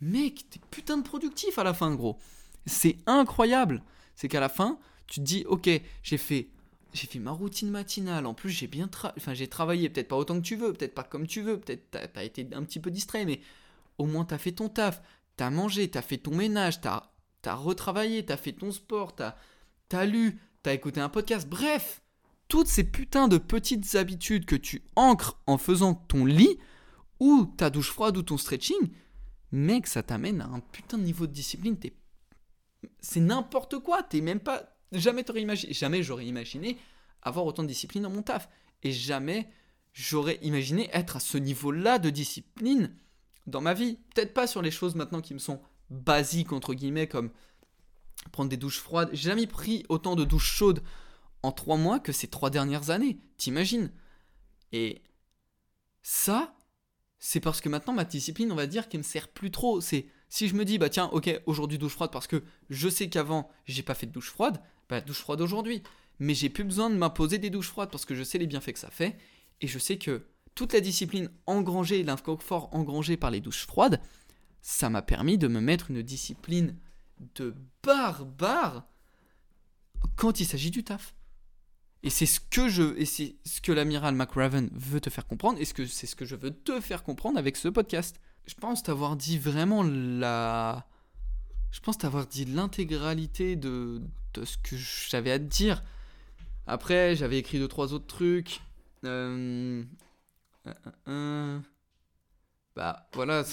mec, 0.01 0.47
t'es 0.51 0.61
putain 0.71 0.99
de 0.99 1.03
productif 1.03 1.59
à 1.59 1.65
la 1.65 1.75
fin, 1.75 1.95
gros. 1.95 2.19
C'est 2.67 2.97
incroyable. 3.07 3.83
C'est 4.17 4.29
qu'à 4.29 4.41
la 4.41 4.49
fin, 4.49 4.79
tu 5.07 5.21
te 5.21 5.25
dis, 5.25 5.45
ok, 5.47 5.69
j'ai 6.03 6.19
fait, 6.19 6.49
j'ai 6.93 7.07
fait 7.07 7.19
ma 7.19 7.31
routine 7.31 7.71
matinale. 7.71 8.27
En 8.27 8.35
plus, 8.35 8.51
j'ai 8.51 8.67
bien, 8.67 8.91
enfin, 9.17 9.35
j'ai 9.35 9.49
travaillé, 9.49 9.89
peut-être 9.89 10.09
pas 10.09 10.17
autant 10.17 10.37
que 10.37 10.47
tu 10.47 10.57
veux, 10.57 10.73
peut-être 10.73 10.95
pas 10.95 11.05
comme 11.05 11.27
tu 11.27 11.43
veux, 11.43 11.59
peut-être 11.59 11.91
t'as 11.91 12.07
as 12.15 12.25
été 12.25 12.49
un 12.53 12.65
petit 12.65 12.81
peu 12.81 12.91
distrait, 12.91 13.25
mais 13.25 13.41
au 13.99 14.07
moins 14.07 14.25
t'as 14.25 14.39
fait 14.39 14.53
ton 14.53 14.69
taf, 14.69 15.03
t'as 15.37 15.51
mangé, 15.51 15.89
t'as 15.91 16.03
fait 16.03 16.19
ton 16.19 16.35
ménage, 16.35 16.81
t'as 16.81 17.11
as 17.45 17.55
retravaillé, 17.55 18.25
t'as 18.25 18.37
fait 18.37 18.53
ton 18.53 18.73
sport, 18.73 19.15
t'as 19.15 19.35
as 19.93 20.07
lu, 20.07 20.39
t'as 20.63 20.73
écouté 20.73 21.01
un 21.01 21.09
podcast, 21.09 21.49
bref, 21.49 22.03
toutes 22.49 22.69
ces 22.69 22.85
putains 22.85 23.29
de 23.29 23.39
petites 23.39 23.95
habitudes 23.95 24.47
que 24.47 24.57
tu 24.57 24.83
ancres 24.97 25.39
en 25.47 25.59
faisant 25.59 25.95
ton 25.95 26.25
lit, 26.25 26.59
ou 27.23 27.47
ta 27.57 27.71
douche 27.71 27.93
froide, 27.93 28.17
ou 28.17 28.23
ton 28.23 28.37
stretching, 28.37 28.91
mec, 29.53 29.87
ça 29.87 30.03
t'amène 30.03 30.41
à 30.41 30.47
un 30.47 30.59
putain 30.59 30.99
de 30.99 31.05
niveau 31.05 31.29
de 31.29 31.33
discipline, 31.33 31.77
C'est 32.99 33.21
n'importe 33.21 33.79
quoi, 33.79 34.03
t'es 34.03 34.21
même 34.21 34.41
pas... 34.41 34.77
Jamais 34.91 35.23
t'aurais 35.23 35.43
imaginé, 35.43 35.73
jamais 35.73 36.03
j'aurais 36.03 36.27
imaginé 36.27 36.79
avoir 37.23 37.47
autant 37.47 37.63
de 37.63 37.69
discipline 37.69 38.03
dans 38.03 38.11
mon 38.11 38.23
taf. 38.23 38.49
Et 38.83 38.91
jamais 38.91 39.49
j'aurais 39.93 40.41
imaginé 40.43 40.91
être 40.93 41.15
à 41.15 41.21
ce 41.21 41.39
niveau-là 41.39 42.01
de 42.01 42.11
discipline 42.11 42.93
dans 43.47 43.61
ma 43.61 43.73
vie. 43.73 44.01
Peut-être 44.13 44.35
pas 44.35 44.49
sur 44.49 44.61
les 44.61 44.73
choses 44.73 44.97
maintenant 44.97 45.21
qui 45.21 45.33
me 45.33 45.39
sont 45.39 45.63
basiques, 45.91 46.53
entre 46.53 46.75
guillemets, 46.75 47.07
comme 47.07 47.31
prendre 48.33 48.51
des 48.51 48.57
douches 48.57 48.81
froides. 48.81 49.11
J'ai 49.13 49.29
jamais 49.29 49.47
pris 49.47 49.87
autant 49.89 50.17
de 50.17 50.25
douches 50.25 50.53
chaudes 50.53 50.83
en 51.45 51.53
trois 51.53 51.77
mois 51.77 52.01
que 52.01 52.11
ces 52.11 52.27
trois 52.27 52.51
dernières 52.51 52.91
années. 52.91 53.21
T'imagines? 53.37 53.93
Et 54.73 55.05
ça, 56.03 56.57
c'est 57.25 57.39
parce 57.39 57.61
que 57.61 57.69
maintenant 57.69 57.93
ma 57.93 58.05
discipline, 58.05 58.51
on 58.51 58.57
va 58.57 58.67
dire, 58.67 58.89
qu'elle 58.89 58.99
me 58.99 59.05
sert 59.05 59.29
plus 59.29 59.53
trop. 59.53 59.81
C'est 59.81 60.07
si 60.29 60.49
je 60.49 60.57
me 60.57 60.65
dis, 60.65 60.79
bah 60.79 60.89
tiens, 60.89 61.09
ok, 61.13 61.41
aujourd'hui 61.47 61.79
douche 61.79 61.93
froide 61.93 62.11
parce 62.11 62.27
que 62.27 62.43
je 62.69 62.89
sais 62.89 63.09
qu'avant 63.09 63.49
j'ai 63.65 63.85
pas 63.85 63.95
fait 63.95 64.07
de 64.07 64.11
douche 64.11 64.31
froide, 64.31 64.61
bah 64.89 65.01
douche 65.01 65.21
froide 65.21 65.41
aujourd'hui. 65.41 65.85
Mais 66.19 66.35
j'ai 66.35 66.49
plus 66.49 66.65
besoin 66.65 66.91
de 66.91 66.97
m'imposer 66.97 67.39
des 67.39 67.49
douches 67.49 67.69
froides 67.69 67.91
parce 67.93 68.05
que 68.05 68.17
je 68.17 68.25
sais 68.25 68.39
les 68.39 68.49
bienfaits 68.49 68.73
que 68.73 68.79
ça 68.81 68.91
fait 68.91 69.17
et 69.61 69.69
je 69.69 69.79
sais 69.79 69.99
que 69.99 70.27
toute 70.57 70.73
la 70.73 70.81
discipline 70.81 71.31
engrangée, 71.47 72.03
l'inconfort 72.03 72.69
engrangé 72.75 73.17
par 73.17 73.31
les 73.31 73.41
douches 73.41 73.67
froides, 73.67 74.01
ça 74.61 74.91
m'a 74.91 75.01
permis 75.01 75.39
de 75.39 75.47
me 75.47 75.61
mettre 75.61 75.93
une 75.93 76.03
discipline 76.03 76.77
de 77.37 77.55
barbare 77.85 78.85
quand 80.17 80.41
il 80.41 80.45
s'agit 80.45 80.73
du 80.73 80.83
taf. 80.83 81.15
Et 82.05 82.11
c'est 82.11 82.27
ce 82.27 82.41
que 82.41 82.69
je, 82.69 82.97
et 82.99 83.05
c'est 83.05 83.37
ce 83.45 83.61
que 83.61 83.71
l'amiral 83.71 84.15
McRaven 84.15 84.71
veut 84.73 85.01
te 85.01 85.09
faire 85.09 85.27
comprendre, 85.27 85.61
et 85.61 85.65
c'est 85.65 86.07
ce 86.07 86.17
que 86.17 86.25
je 86.25 86.35
veux 86.35 86.51
te 86.51 86.81
faire 86.81 87.05
comprendre 87.05 87.39
avec 87.39 87.57
ce 87.57 87.69
podcast. 87.69 88.21
Je 88.47 88.55
pense 88.55 88.83
t'avoir 88.83 89.17
dit 89.17 89.39
vraiment 89.39 89.85
la, 89.85 90.87
je 91.71 91.81
pense 91.81 91.99
t'avoir 91.99 92.27
dit 92.27 92.45
l'intégralité 92.45 93.55
de, 93.55 94.03
de 94.35 94.45
ce 94.45 94.59
que 94.59 94.77
j'avais 94.77 95.31
à 95.31 95.39
te 95.39 95.45
dire. 95.45 95.83
Après, 96.67 97.15
j'avais 97.17 97.39
écrit 97.39 97.59
deux 97.59 97.69
trois 97.69 97.93
autres 97.93 98.07
trucs. 98.07 98.61
Euh, 99.05 99.85
bah 102.75 103.09
voilà, 103.13 103.45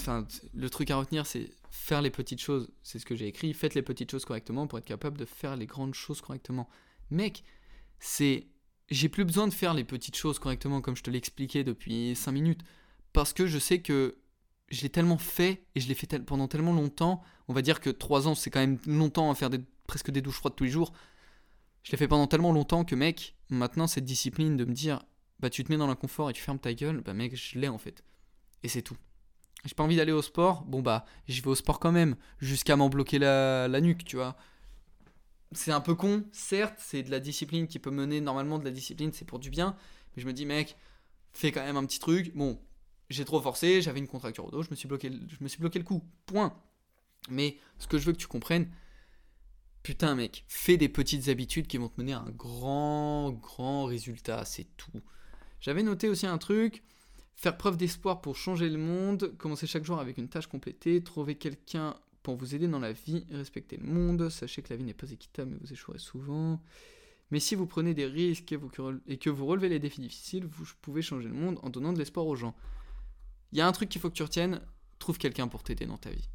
le 0.54 0.70
truc 0.70 0.90
à 0.90 0.96
retenir, 0.96 1.26
c'est 1.26 1.50
faire 1.70 2.02
les 2.02 2.10
petites 2.10 2.40
choses. 2.40 2.70
C'est 2.82 2.98
ce 2.98 3.06
que 3.06 3.14
j'ai 3.14 3.26
écrit. 3.26 3.52
Faites 3.54 3.74
les 3.74 3.82
petites 3.82 4.10
choses 4.10 4.24
correctement 4.24 4.66
pour 4.66 4.78
être 4.78 4.84
capable 4.84 5.18
de 5.18 5.24
faire 5.24 5.56
les 5.56 5.66
grandes 5.66 5.94
choses 5.94 6.20
correctement. 6.20 6.68
Mec, 7.10 7.44
c'est. 8.00 8.46
J'ai 8.90 9.08
plus 9.08 9.24
besoin 9.24 9.46
de 9.46 9.54
faire 9.54 9.72
les 9.72 9.84
petites 9.84 10.16
choses 10.16 10.40
correctement 10.40 10.80
comme 10.80 10.96
je 10.96 11.02
te 11.04 11.10
l'expliquais 11.10 11.62
depuis 11.62 12.16
5 12.16 12.32
minutes. 12.32 12.62
Parce 13.12 13.32
que 13.32 13.46
je 13.46 13.58
sais 13.58 13.80
que 13.80 14.18
je 14.70 14.82
l'ai 14.82 14.88
tellement 14.88 15.18
fait 15.18 15.64
et 15.74 15.80
je 15.80 15.88
l'ai 15.88 15.94
fait 15.94 16.18
pendant 16.24 16.48
tellement 16.48 16.72
longtemps. 16.72 17.22
On 17.46 17.52
va 17.52 17.62
dire 17.62 17.80
que 17.80 17.90
3 17.90 18.26
ans, 18.26 18.34
c'est 18.34 18.50
quand 18.50 18.60
même 18.60 18.78
longtemps 18.86 19.30
à 19.30 19.34
faire 19.34 19.50
des, 19.50 19.60
presque 19.86 20.10
des 20.10 20.22
douches 20.22 20.36
froides 20.36 20.56
tous 20.56 20.64
les 20.64 20.70
jours. 20.70 20.92
Je 21.82 21.92
l'ai 21.92 21.98
fait 21.98 22.08
pendant 22.08 22.26
tellement 22.26 22.52
longtemps 22.52 22.84
que, 22.84 22.94
mec, 22.94 23.36
maintenant, 23.48 23.86
cette 23.86 24.04
discipline 24.04 24.56
de 24.56 24.64
me 24.64 24.72
dire, 24.72 25.02
bah, 25.40 25.50
tu 25.50 25.64
te 25.64 25.72
mets 25.72 25.78
dans 25.78 25.86
l'inconfort 25.86 26.30
et 26.30 26.32
tu 26.32 26.42
fermes 26.42 26.58
ta 26.58 26.74
gueule, 26.74 27.00
bah, 27.00 27.14
mec, 27.14 27.34
je 27.34 27.58
l'ai 27.58 27.68
en 27.68 27.78
fait. 27.78 28.04
Et 28.62 28.68
c'est 28.68 28.82
tout. 28.82 28.96
J'ai 29.64 29.74
pas 29.74 29.82
envie 29.82 29.96
d'aller 29.96 30.12
au 30.12 30.22
sport, 30.22 30.64
bon, 30.64 30.82
bah, 30.82 31.04
j'y 31.28 31.40
vais 31.40 31.48
au 31.48 31.54
sport 31.54 31.80
quand 31.80 31.92
même, 31.92 32.16
jusqu'à 32.38 32.76
m'en 32.76 32.88
bloquer 32.88 33.18
la, 33.18 33.68
la 33.68 33.80
nuque, 33.80 34.04
tu 34.04 34.16
vois. 34.16 34.36
C'est 35.52 35.72
un 35.72 35.80
peu 35.80 35.94
con, 35.94 36.24
certes, 36.30 36.76
c'est 36.78 37.02
de 37.02 37.10
la 37.10 37.18
discipline 37.18 37.66
qui 37.66 37.80
peut 37.80 37.90
mener 37.90 38.20
normalement 38.20 38.58
de 38.58 38.64
la 38.64 38.70
discipline, 38.70 39.12
c'est 39.12 39.24
pour 39.24 39.40
du 39.40 39.50
bien, 39.50 39.76
mais 40.14 40.22
je 40.22 40.26
me 40.26 40.32
dis, 40.32 40.46
mec, 40.46 40.76
fais 41.32 41.50
quand 41.50 41.64
même 41.64 41.76
un 41.76 41.84
petit 41.84 41.98
truc. 41.98 42.34
Bon, 42.36 42.60
j'ai 43.08 43.24
trop 43.24 43.40
forcé, 43.40 43.82
j'avais 43.82 43.98
une 43.98 44.06
contracture 44.06 44.44
au 44.44 44.50
dos, 44.50 44.62
je 44.62 44.70
me 44.70 44.76
suis 44.76 44.86
bloqué, 44.86 45.10
je 45.10 45.42
me 45.42 45.48
suis 45.48 45.58
bloqué 45.58 45.78
le 45.80 45.84
coup. 45.84 46.04
Point. 46.26 46.56
Mais 47.28 47.58
ce 47.78 47.88
que 47.88 47.98
je 47.98 48.06
veux 48.06 48.12
que 48.12 48.18
tu 48.18 48.28
comprennes, 48.28 48.70
putain 49.82 50.14
mec, 50.14 50.44
fais 50.46 50.76
des 50.76 50.88
petites 50.88 51.28
habitudes 51.28 51.66
qui 51.66 51.78
vont 51.78 51.88
te 51.88 52.00
mener 52.00 52.12
à 52.12 52.20
un 52.20 52.30
grand, 52.30 53.32
grand 53.32 53.84
résultat, 53.86 54.44
c'est 54.44 54.68
tout. 54.76 55.02
J'avais 55.60 55.82
noté 55.82 56.08
aussi 56.08 56.26
un 56.26 56.38
truc, 56.38 56.84
faire 57.34 57.56
preuve 57.56 57.76
d'espoir 57.76 58.20
pour 58.20 58.36
changer 58.36 58.68
le 58.68 58.78
monde, 58.78 59.34
commencer 59.36 59.66
chaque 59.66 59.84
jour 59.84 59.98
avec 59.98 60.16
une 60.16 60.28
tâche 60.28 60.46
complétée, 60.46 61.02
trouver 61.02 61.34
quelqu'un 61.34 61.96
pour 62.22 62.36
vous 62.36 62.54
aider 62.54 62.68
dans 62.68 62.78
la 62.78 62.92
vie, 62.92 63.24
respecter 63.30 63.76
le 63.76 63.86
monde, 63.86 64.28
sachez 64.28 64.62
que 64.62 64.70
la 64.70 64.76
vie 64.76 64.84
n'est 64.84 64.94
pas 64.94 65.10
équitable 65.10 65.52
mais 65.52 65.58
vous 65.60 65.72
échouerez 65.72 65.98
souvent. 65.98 66.62
Mais 67.30 67.40
si 67.40 67.54
vous 67.54 67.66
prenez 67.66 67.94
des 67.94 68.06
risques 68.06 68.52
et, 68.52 68.58
et 69.06 69.18
que 69.18 69.30
vous 69.30 69.46
relevez 69.46 69.68
les 69.68 69.78
défis 69.78 70.00
difficiles, 70.00 70.46
vous 70.46 70.64
pouvez 70.82 71.02
changer 71.02 71.28
le 71.28 71.34
monde 71.34 71.58
en 71.62 71.70
donnant 71.70 71.92
de 71.92 71.98
l'espoir 71.98 72.26
aux 72.26 72.36
gens. 72.36 72.54
Il 73.52 73.58
y 73.58 73.60
a 73.60 73.66
un 73.66 73.72
truc 73.72 73.88
qu'il 73.88 74.00
faut 74.00 74.10
que 74.10 74.14
tu 74.14 74.22
retiennes, 74.22 74.60
trouve 74.98 75.18
quelqu'un 75.18 75.48
pour 75.48 75.62
t'aider 75.62 75.86
dans 75.86 75.96
ta 75.96 76.10
vie. 76.10 76.28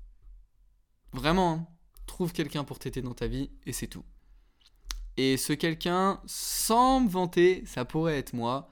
Vraiment, 1.13 1.54
hein. 1.54 1.67
trouve 2.08 2.34
quelqu'un 2.34 2.63
pour 2.63 2.80
t'aider 2.80 3.02
dans 3.02 3.13
ta 3.13 3.28
vie 3.28 3.50
et 3.65 3.74
c'est 3.74 3.88
tout. 3.88 4.04
Et 5.17 5.38
ce 5.38 5.54
quelqu'un, 5.54 6.21
sans 6.26 7.00
me 7.00 7.10
vanter, 7.10 7.65
ça 7.65 7.86
pourrait 7.86 8.17
être 8.17 8.34
moi. 8.34 8.69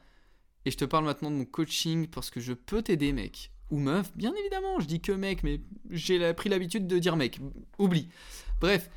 Et 0.65 0.71
je 0.71 0.77
te 0.77 0.85
parle 0.85 1.05
maintenant 1.05 1.31
de 1.31 1.37
mon 1.37 1.45
coaching 1.45 2.07
parce 2.07 2.29
que 2.29 2.41
je 2.41 2.53
peux 2.53 2.81
t'aider, 2.81 3.13
mec. 3.13 3.52
Ou 3.73 3.79
meuf, 3.79 4.15
bien 4.15 4.33
évidemment, 4.39 4.79
je 4.79 4.85
dis 4.85 5.01
que 5.01 5.11
mec, 5.11 5.41
mais 5.41 5.59
j'ai 5.89 6.33
pris 6.35 6.47
l'habitude 6.47 6.85
de 6.85 6.99
dire 6.99 7.15
mec. 7.15 7.39
Oublie. 7.79 8.07
Bref, 8.61 8.89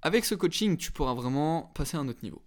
avec 0.00 0.24
ce 0.24 0.34
coaching, 0.34 0.78
tu 0.78 0.90
pourras 0.90 1.12
vraiment 1.12 1.70
passer 1.74 1.98
à 1.98 2.00
un 2.00 2.08
autre 2.08 2.20
niveau 2.22 2.42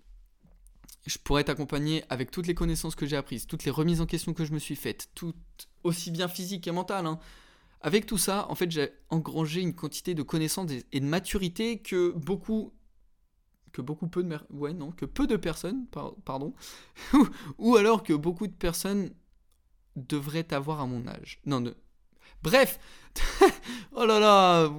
je 1.05 1.17
pourrais 1.17 1.43
t'accompagner 1.43 2.03
avec 2.09 2.31
toutes 2.31 2.47
les 2.47 2.55
connaissances 2.55 2.95
que 2.95 3.05
j'ai 3.05 3.17
apprises, 3.17 3.45
toutes 3.45 3.65
les 3.65 3.71
remises 3.71 4.01
en 4.01 4.05
question 4.05 4.33
que 4.33 4.45
je 4.45 4.53
me 4.53 4.59
suis 4.59 4.75
faites, 4.75 5.09
tout 5.15 5.35
aussi 5.83 6.11
bien 6.11 6.27
physique 6.27 6.67
et 6.67 6.71
mentale. 6.71 7.05
Hein. 7.05 7.19
Avec 7.81 8.05
tout 8.05 8.17
ça, 8.17 8.49
en 8.49 8.55
fait, 8.55 8.71
j'ai 8.71 8.89
engrangé 9.09 9.61
une 9.61 9.75
quantité 9.75 10.13
de 10.15 10.23
connaissances 10.23 10.71
et 10.91 10.99
de 10.99 11.05
maturité 11.05 11.79
que 11.79 12.11
beaucoup 12.11 12.71
que 13.73 13.81
beaucoup 13.81 14.07
peu 14.07 14.23
de 14.23 14.37
ouais 14.51 14.71
non 14.71 14.91
que 14.91 15.03
peu 15.03 15.25
de 15.25 15.35
personnes 15.35 15.87
pardon 16.25 16.53
ou 17.57 17.75
alors 17.75 18.03
que 18.03 18.13
beaucoup 18.13 18.45
de 18.45 18.53
personnes 18.53 19.09
devraient 19.95 20.53
avoir 20.53 20.82
à 20.82 20.86
mon 20.86 21.08
âge. 21.08 21.39
Non, 21.45 21.60
ne... 21.60 21.71
bref. 22.41 22.79
oh 23.93 24.06
là 24.06 24.19
là. 24.19 24.71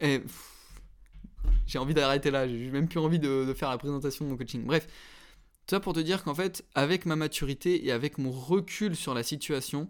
Eh, 0.00 0.22
j'ai 1.66 1.78
envie 1.78 1.94
d'arrêter 1.94 2.30
là. 2.30 2.48
J'ai 2.48 2.70
même 2.70 2.88
plus 2.88 3.00
envie 3.00 3.18
de, 3.18 3.44
de 3.46 3.54
faire 3.54 3.70
la 3.70 3.78
présentation 3.78 4.24
de 4.24 4.30
mon 4.30 4.36
coaching. 4.36 4.64
Bref. 4.64 4.86
Ça 5.68 5.80
pour 5.80 5.94
te 5.94 6.00
dire 6.00 6.22
qu'en 6.24 6.34
fait, 6.34 6.64
avec 6.74 7.06
ma 7.06 7.16
maturité 7.16 7.86
et 7.86 7.92
avec 7.92 8.18
mon 8.18 8.30
recul 8.30 8.94
sur 8.94 9.14
la 9.14 9.22
situation, 9.22 9.88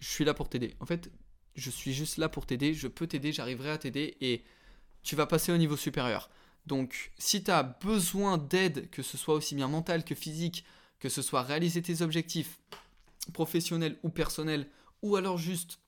je 0.00 0.08
suis 0.08 0.24
là 0.24 0.34
pour 0.34 0.50
t'aider. 0.50 0.74
En 0.80 0.86
fait, 0.86 1.10
je 1.54 1.70
suis 1.70 1.94
juste 1.94 2.18
là 2.18 2.28
pour 2.28 2.44
t'aider, 2.44 2.74
je 2.74 2.88
peux 2.88 3.06
t'aider, 3.06 3.32
j'arriverai 3.32 3.70
à 3.70 3.78
t'aider 3.78 4.16
et 4.20 4.44
tu 5.02 5.16
vas 5.16 5.26
passer 5.26 5.52
au 5.52 5.56
niveau 5.56 5.76
supérieur. 5.76 6.28
Donc, 6.66 7.12
si 7.18 7.42
tu 7.42 7.50
as 7.50 7.62
besoin 7.62 8.38
d'aide, 8.38 8.90
que 8.90 9.02
ce 9.02 9.16
soit 9.16 9.34
aussi 9.34 9.54
bien 9.54 9.68
mental 9.68 10.04
que 10.04 10.14
physique, 10.14 10.64
que 11.00 11.08
ce 11.08 11.22
soit 11.22 11.42
réaliser 11.42 11.82
tes 11.82 12.02
objectifs 12.02 12.60
professionnels 13.32 13.98
ou 14.02 14.08
personnels, 14.08 14.68
ou 15.02 15.16
alors 15.16 15.38
juste 15.38 15.80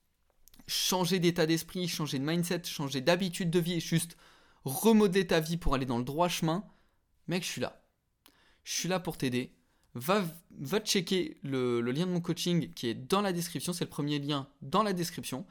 changer 0.66 1.18
d'état 1.18 1.46
d'esprit, 1.46 1.88
changer 1.88 2.18
de 2.18 2.24
mindset, 2.24 2.64
changer 2.64 3.00
d'habitude 3.00 3.50
de 3.50 3.58
vie, 3.58 3.80
juste 3.80 4.16
remodeler 4.64 5.26
ta 5.26 5.40
vie 5.40 5.56
pour 5.56 5.74
aller 5.74 5.86
dans 5.86 5.98
le 5.98 6.04
droit 6.04 6.28
chemin, 6.28 6.64
mec, 7.28 7.42
je 7.42 7.48
suis 7.48 7.60
là 7.60 7.84
je 8.64 8.72
suis 8.72 8.88
là 8.88 8.98
pour 8.98 9.16
t'aider. 9.16 9.52
Va, 9.94 10.24
va 10.58 10.80
checker 10.80 11.38
le, 11.42 11.80
lien 11.80 12.06
de 12.06 12.10
mon 12.10 12.20
coaching 12.20 12.72
qui 12.72 12.88
est 12.88 12.94
dans 12.94 13.20
la 13.20 13.32
description, 13.32 13.72
c'est 13.72 13.84
le 13.84 13.90
premier 13.90 14.18
lien 14.18 14.48
dans 14.60 14.82
la 14.82 14.92
description. 14.92 15.46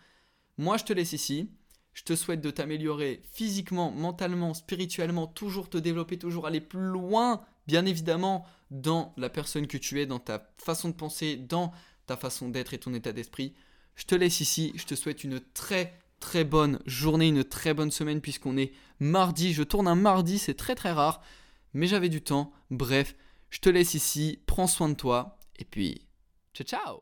Moi, 0.58 0.78
je 0.78 0.84
te 0.84 0.94
laisse 0.94 1.14
ici. 1.14 1.50
Je 1.94 2.04
te 2.04 2.16
souhaite 2.16 2.42
de 2.42 2.50
t'améliorer 2.50 3.22
physiquement, 3.32 3.92
mentalement, 3.92 4.56
spirituellement, 4.56 5.28
toujours 5.28 5.70
te 5.70 5.78
développer, 5.78 6.18
toujours 6.18 6.48
aller 6.48 6.60
plus 6.60 6.82
loin, 6.82 7.46
bien 7.68 7.86
évidemment, 7.86 8.48
dans 8.74 9.14
la 9.16 9.30
personne 9.30 9.68
que 9.68 9.78
tu 9.78 10.02
es, 10.02 10.06
dans 10.06 10.20
ta 10.20 10.52
façon 10.58 10.90
de 10.90 10.96
penser, 10.96 11.38
dans 11.38 11.72
ta 12.06 12.18
façon 12.18 12.50
d'être 12.50 12.74
et 12.74 12.80
ton 12.80 12.94
état 12.94 13.14
d'esprit. 13.14 13.54
Je 13.96 14.04
te 14.04 14.16
laisse 14.16 14.42
ici. 14.42 14.74
Je 14.76 14.84
te 14.84 14.96
souhaite 14.96 15.24
une 15.24 15.40
très 15.40 15.98
très 16.20 16.44
bonne 16.44 16.80
journée, 16.86 17.30
une 17.30 17.46
très 17.46 17.74
bonne 17.74 17.92
semaine 17.92 18.20
puisqu'on 18.20 18.58
est 18.58 18.74
mardi. 19.00 19.54
Je 19.54 19.64
tourne 19.64 19.88
un 19.88 19.96
mardi, 19.96 20.38
c'est 20.38 20.56
très 20.56 20.76
très 20.76 20.92
rare 20.92 21.22
mais 21.74 21.88
j'avais 21.88 22.10
du 22.10 22.22
temps. 22.22 22.52
Bref, 22.70 23.16
je 23.50 23.60
te 23.60 23.70
laisse 23.70 23.94
ici, 23.94 24.40
prends 24.46 24.68
soin 24.68 24.90
de 24.90 24.96
toi, 24.96 25.38
et 25.58 25.66
puis, 25.66 26.08
ciao 26.54 26.66
ciao 26.66 27.02